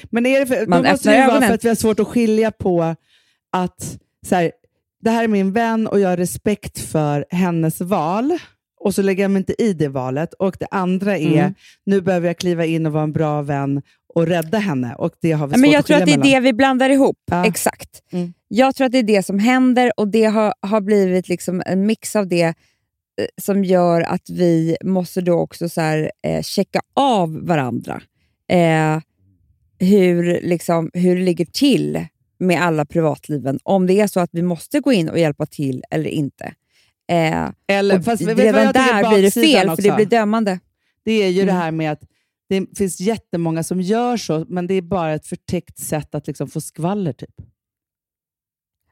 [0.09, 2.07] Men är det för, Man då måste det vara för att vi har svårt att
[2.07, 2.95] skilja på
[3.51, 4.51] att så här,
[5.01, 8.39] det här är min vän och jag har respekt för hennes val.
[8.79, 10.33] Och så lägger jag mig inte i det valet.
[10.33, 11.53] Och det andra är, Mm.
[11.85, 13.81] nu behöver jag kliva in och vara en bra vän
[14.15, 14.95] och rädda henne.
[14.95, 16.33] Och det har vi men jag att tror att det är mellan.
[16.33, 17.17] det vi blandar ihop.
[17.31, 17.45] Ja.
[17.45, 18.03] Exakt.
[18.11, 18.33] Mm.
[18.47, 21.85] Jag tror att det är det som händer och det har, har blivit liksom en
[21.85, 22.53] mix av det eh,
[23.41, 28.01] som gör att vi måste då också så här, eh, checka av varandra.
[28.51, 28.99] Eh,
[29.79, 32.05] hur, liksom, hur det ligger till
[32.39, 33.59] med alla privatliven.
[33.63, 36.53] Om det är så att vi måste gå in och hjälpa till eller inte.
[37.09, 39.95] Eh, Eller, fast tycker är där blir det fel, för det också?
[39.95, 40.59] blir dömande.
[41.05, 41.55] Det är ju det Mm.
[41.61, 42.01] här med att
[42.49, 46.47] det finns jättemånga som gör så, men det är bara ett förtäckt sätt att liksom
[46.47, 47.13] få skvaller.
[47.13, 47.29] Typ.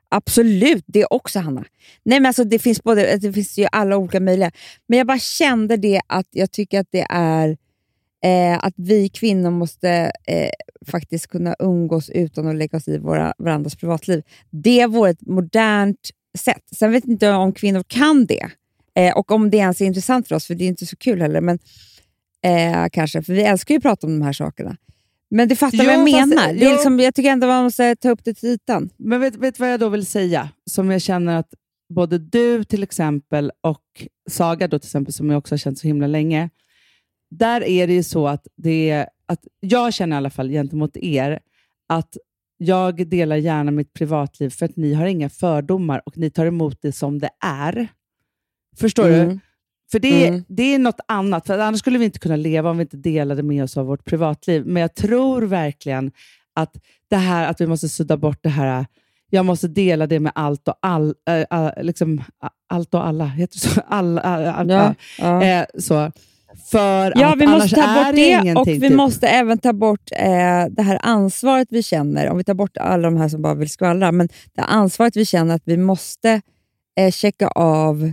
[0.09, 1.65] Absolut, det också Hanna.
[2.03, 4.51] Nej, men alltså, det, finns både, det finns ju alla olika möjliga.
[4.87, 7.57] Men jag bara kände det att jag tycker att det är
[8.23, 10.49] eh, att vi kvinnor måste eh,
[10.87, 14.21] faktiskt kunna umgås utan att lägga oss i våra, varandras privatliv.
[14.49, 16.63] Det vore ett modernt sätt.
[16.75, 18.49] Sen vet inte jag om kvinnor kan det.
[18.95, 21.21] Eh, och om det ens är intressant för oss, för det är inte så kul
[21.21, 21.41] heller.
[21.41, 21.59] Men,
[22.45, 24.77] eh, kanske, för vi älskar ju att prata om de här sakerna.
[25.29, 26.53] Men du fattar Jo, vad jag fast- menar.
[26.53, 28.89] Det är liksom, jag tycker ändå man måste ta upp det till ytan.
[28.97, 30.49] Men vet du vad jag då vill säga?
[30.69, 31.53] Som jag känner att
[31.93, 33.83] både du till exempel och
[34.29, 36.49] Saga då till exempel, som jag också har känt så himla länge.
[37.31, 40.97] Där är det ju så att, det är, att jag känner i alla fall gentemot
[40.97, 41.39] er
[41.89, 42.17] att
[42.57, 46.77] jag delar gärna mitt privatliv för att ni har inga fördomar och ni tar emot
[46.81, 47.87] det som det är.
[48.79, 49.15] Förstår du?
[49.15, 49.39] Mm.
[49.91, 50.43] För det, Mm.
[50.47, 53.43] det är något annat, för annars skulle vi inte kunna leva om vi inte delade
[53.43, 54.65] med oss av vårt privatliv.
[54.65, 56.11] Men jag tror verkligen
[56.55, 56.75] att
[57.09, 58.85] det här att vi måste sudda bort det här,
[59.29, 61.35] jag måste dela det med allt och all, äh,
[61.65, 63.81] äh, liksom, a- allt och alla, heter så?
[63.87, 65.43] All, all, all, Ja, ja.
[65.43, 66.11] äh, så.
[66.65, 68.93] För Ja, att vi måste ta bort det, och vi typ.
[68.93, 72.29] måste även ta bort eh, det här ansvaret vi känner.
[72.29, 75.25] Om vi tar bort alla de här som bara vill skvallra, men det ansvaret vi
[75.25, 76.41] känner att vi måste
[76.99, 78.11] eh, checka av.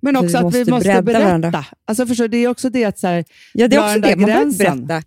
[0.00, 1.20] Men vi också att vi måste berätta.
[1.24, 1.64] varandra.
[1.84, 4.16] Alltså, förstår, det är också det att så här, Ja, det är också det.
[4.16, 5.02] Man behöver berätta.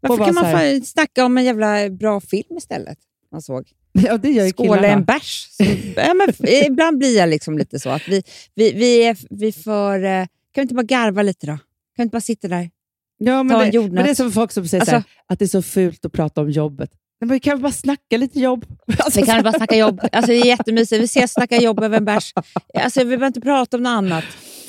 [0.00, 2.98] Varför kan man så här- snacka om en jävla bra film istället?
[3.32, 3.64] Man såg.
[3.92, 4.88] ja, det gör ju Skåla killarna.
[4.94, 5.48] en bärs.
[5.50, 8.22] Som- ja, men, ibland blir jag liksom lite så att vi,
[8.54, 10.04] vi, vi, är, vi får...
[10.04, 11.58] Eh, kan vi inte bara garva lite då?
[11.96, 12.70] Kan vi inte bara sitta där?
[13.18, 13.92] Ja, men, Ta en det, jordnöt.
[13.94, 16.04] men det är som folk som säger så här, Alltså- att det är så fult
[16.04, 16.90] att prata om jobbet.
[16.92, 18.66] Nej, men vi kan väl bara snacka lite jobb?
[18.98, 20.00] Alltså, Vi kan väl bara snacka jobb.
[20.12, 21.00] Alltså, det är jättemysigt.
[21.00, 22.32] Vi ses och snackar jobb över en bärs.
[22.74, 24.24] Alltså, vi behöver inte prata om något annat.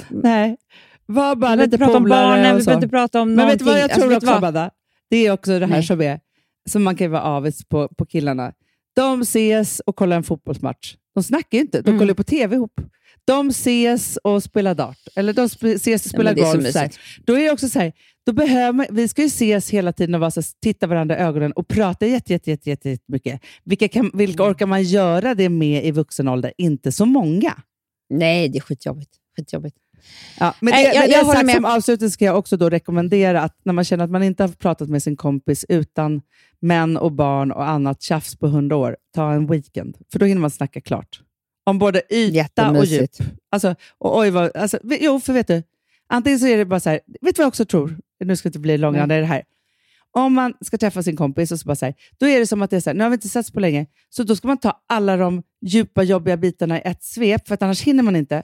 [0.09, 0.57] Nej,
[1.05, 3.51] var Vi bara inte lite prata om barnen, vi behöver inte prata om Men någonting.
[3.53, 4.29] vet du vad jag Alltså, tror du också?
[4.31, 4.71] Amanda?
[5.09, 5.83] Det är också det här Nej.
[5.83, 6.19] som är,
[6.69, 8.53] som man kan vara avis på, på killarna.
[8.95, 10.95] De ses och kollar en fotbollsmatch.
[11.15, 11.99] De snackar ju inte, de Mm.
[11.99, 12.81] kollar på tv ihop.
[13.25, 16.71] De ses och spelar dart, eller de ses och Ja, spelar så golf.
[16.73, 16.87] Så.
[17.25, 17.93] Då är det också så här,
[18.25, 21.17] då behöver man, vi ska ju ses hela tiden och vara så här, titta varandra
[21.17, 23.41] i ögonen och prata jätte, jätte, jätte, jätte, jätte mycket.
[23.63, 24.51] Vilka, kan, vilka Mm.
[24.51, 26.53] orkar man göra det med i vuxen ålder?
[26.57, 27.53] Inte så många.
[28.09, 29.11] Nej, det är skitjobbigt.
[29.37, 29.75] skitjobbigt.
[30.39, 31.55] Ja, men det, Nej, jag- men det jag sagt med.
[31.55, 34.47] som avslutning ska jag också då rekommendera att när man känner att man inte har
[34.49, 36.21] pratat med sin kompis utan
[36.61, 39.97] män och barn och annat tjafs på hundra år, ta en weekend.
[40.11, 41.21] För då hinner man snacka klart.
[41.65, 43.09] Om både yta och djup.
[43.51, 45.63] Alltså, och oj, vad, alltså, jo, för vet du,
[46.07, 47.97] antingen så är det bara så här, vet du vad jag också tror?
[48.25, 49.43] Nu ska det inte bli långrandig det här.
[50.11, 52.61] Om man ska träffa sin kompis och så bara så här, då är det som
[52.61, 54.47] att det är så här, nu har vi inte setts på länge, så då ska
[54.47, 58.15] man ta alla de djupa, jobbiga bitarna i ett svep, för att annars hinner man
[58.15, 58.43] inte.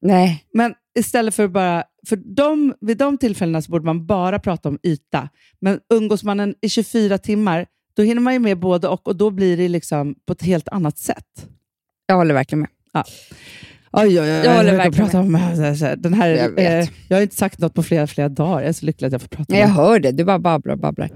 [0.00, 0.44] Nej.
[0.52, 1.84] Men istället för bara...
[2.08, 5.28] För de, vid de tillfällena så borde man bara prata om yta.
[5.60, 9.16] Men umgås man en, i 24 timmar, då hinner man ju med både och och
[9.16, 11.48] då blir det liksom på ett helt annat sätt.
[12.12, 12.70] Jag håller verkligen med.
[13.92, 14.26] Oj, oj, oj.
[14.28, 17.22] Jag Jag, håller jag, verkligen prata om, här, den här, Jag jag, eh, jag har
[17.22, 18.60] inte sagt något på flera, flera dagar.
[18.60, 20.12] Jag är så lycklig att jag får prata Nej, jag med hör det.
[20.12, 21.10] Du bara babblar och babblar.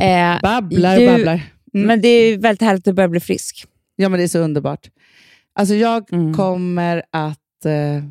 [0.00, 1.40] Eh, Babblar och babblar.
[1.74, 1.86] Mm.
[1.86, 3.66] Men det är väldigt härligt att du börjar bli frisk.
[3.96, 4.90] Ja, men det är så underbart.
[5.54, 6.34] Alltså jag Mm.
[6.34, 7.64] kommer att...
[7.64, 8.02] Eh,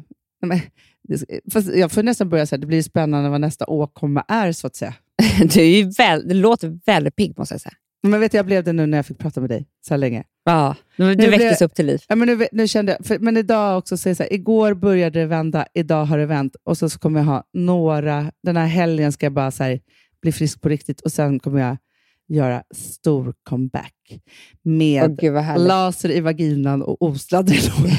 [0.47, 0.59] men,
[1.07, 4.75] det- jag får nästan börja säga det blir spännande vad nästa åkomma är, så att
[4.75, 4.93] säga.
[5.53, 7.73] Du, är ju väl, du låter väldigt pigg måste jag säga.
[8.03, 9.97] Men vet du, jag blev det nu när jag fick prata med dig så här
[9.97, 10.23] länge.
[10.45, 12.01] Ja, du, Nu väcktes upp till liv.
[12.07, 15.25] Ja, men nu, nu kände jag, för, men idag också, så här, igår började det
[15.25, 19.11] vända, idag har det vänt och så, så kommer jag ha några, den här helgen
[19.11, 19.79] ska jag bara så här,
[20.21, 21.77] bli frisk på riktigt och sen kommer jag
[22.27, 23.93] göra stor comeback
[24.63, 25.67] med härligt.
[25.67, 27.91] laser i vaginan och osladdade lår.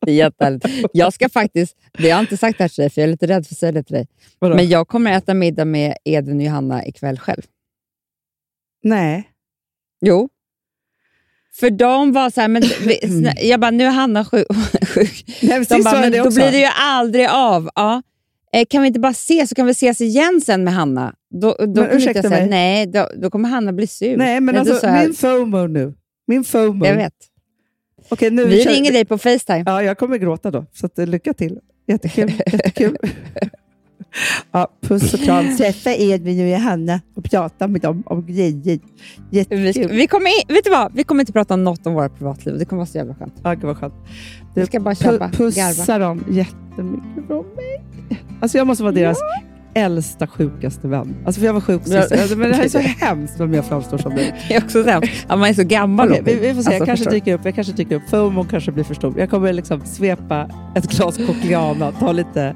[0.00, 0.66] Det är jättehärligt.
[0.92, 3.12] Jag ska faktiskt, det har jag inte sagt det här till dig, för jag är
[3.12, 4.06] lite rädd för att säga det till dig.
[4.38, 4.56] Vadå?
[4.56, 7.42] Men jag kommer äta middag med Edvin och Johanna ikväll själv.
[8.82, 9.28] Nej.
[10.00, 10.28] Jo.
[11.52, 12.98] För de var så här, men vi,
[13.48, 14.46] jag bara, nu är Hanna sjuk.
[14.94, 15.24] sjuk.
[15.42, 16.30] Nej, men De bara, men då också.
[16.40, 17.70] blir det ju aldrig av.
[17.74, 18.02] Ja.
[18.52, 21.14] Eh, Kan vi inte bara ses så kan vi ses igen sen med Hanna?
[21.40, 22.48] Då, då inte ursäkta jag säga, mig.
[22.50, 24.16] nej, då, då kommer Hanna bli sur.
[24.16, 25.94] Nej, men då alltså min FOMO nu.
[26.26, 26.86] Min FOMO.
[26.86, 27.14] Jag vet.
[28.08, 29.62] Okej, nu Vi kör- ringer dig på Facetime.
[29.66, 30.66] Ja, jag kommer gråta då.
[30.72, 31.58] Så att, eh, lycka till.
[31.86, 32.32] Jättekul.
[32.52, 32.96] Jättekul.
[34.52, 35.56] ja, puss och kram.
[35.56, 38.78] Träffa Edvin och Johanna och prata med dem om grejer.
[39.30, 40.92] Vi, ska, vi, kommer, in- vet du vad?
[40.94, 42.58] vi kommer inte prata något om våra privatliv.
[42.58, 43.34] Det kommer vara så jävla skönt.
[43.44, 43.94] Ja, gud vad skönt.
[44.54, 47.82] Vi ska bara pu- köpa, pussa dem jättemycket från mig.
[48.40, 49.18] Alltså jag måste vara deras
[49.74, 51.16] äldsta, sjukaste vän.
[51.26, 52.02] Alltså för jag var sjuk Ja.
[52.02, 52.12] sist.
[52.12, 54.34] Alltså, Men det här är så hemskt om jag framstår som det.
[54.48, 56.08] Det är också hemskt att man är så gammal.
[56.08, 56.24] Robin.
[56.24, 57.16] vi, vi får se, jag Alltså, kanske förstår du?
[57.16, 57.40] dyker upp.
[57.44, 58.02] Jag kanske dyker upp.
[58.10, 59.18] FOMO kanske blir för stor.
[59.18, 62.54] Jag kommer liksom svepa ett glas Coquiliana, ta lite,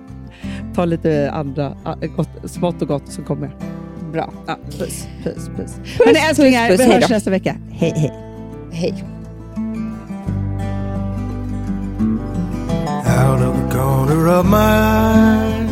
[0.74, 4.12] ta lite andra, ah, gott, smått och gott, så kommer jag.
[4.12, 4.32] Bra.
[4.46, 5.76] Ja, puss, puss, puss.
[6.04, 7.56] Hörni älsklingar, puss, vi hej hörs nästa vecka.
[7.70, 8.12] Hej, hej.
[8.72, 9.04] Hej.
[13.14, 15.64] out of the corner of my eye.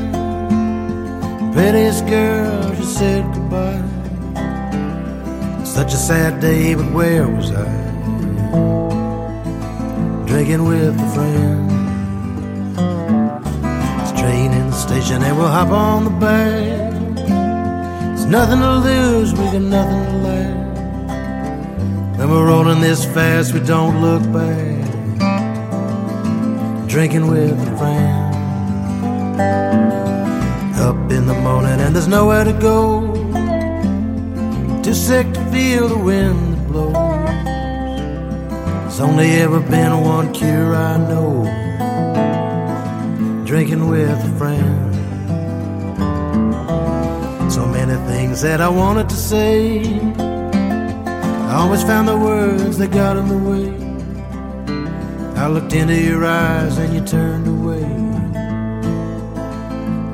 [1.52, 3.82] Prettiest girl, she said goodbye.
[5.64, 7.68] Such a sad day, but where was I?
[10.26, 11.71] Drinking with a friend.
[14.74, 16.92] Station, and we'll hop on the back.
[18.14, 20.56] There's nothing to lose, we got nothing to lack.
[22.18, 24.82] When we're rolling this fast, we don't look back
[26.92, 28.34] drinking with a friend.
[30.76, 33.00] Up in the morning and there's nowhere to go.
[34.82, 36.92] Too sick to feel the wind that blows.
[38.82, 41.71] There's only ever been one cure I know.
[43.52, 44.94] Drinking with a friend.
[47.52, 49.82] So many things that I wanted to say.
[51.50, 53.68] I always found the words that got in the way.
[55.36, 57.84] I looked into your eyes and you turned away.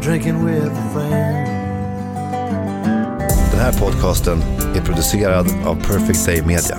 [0.00, 1.46] Drinking with a friend.
[3.52, 4.42] Den här podcasten
[4.74, 6.78] är producerad av Perfect Day Media.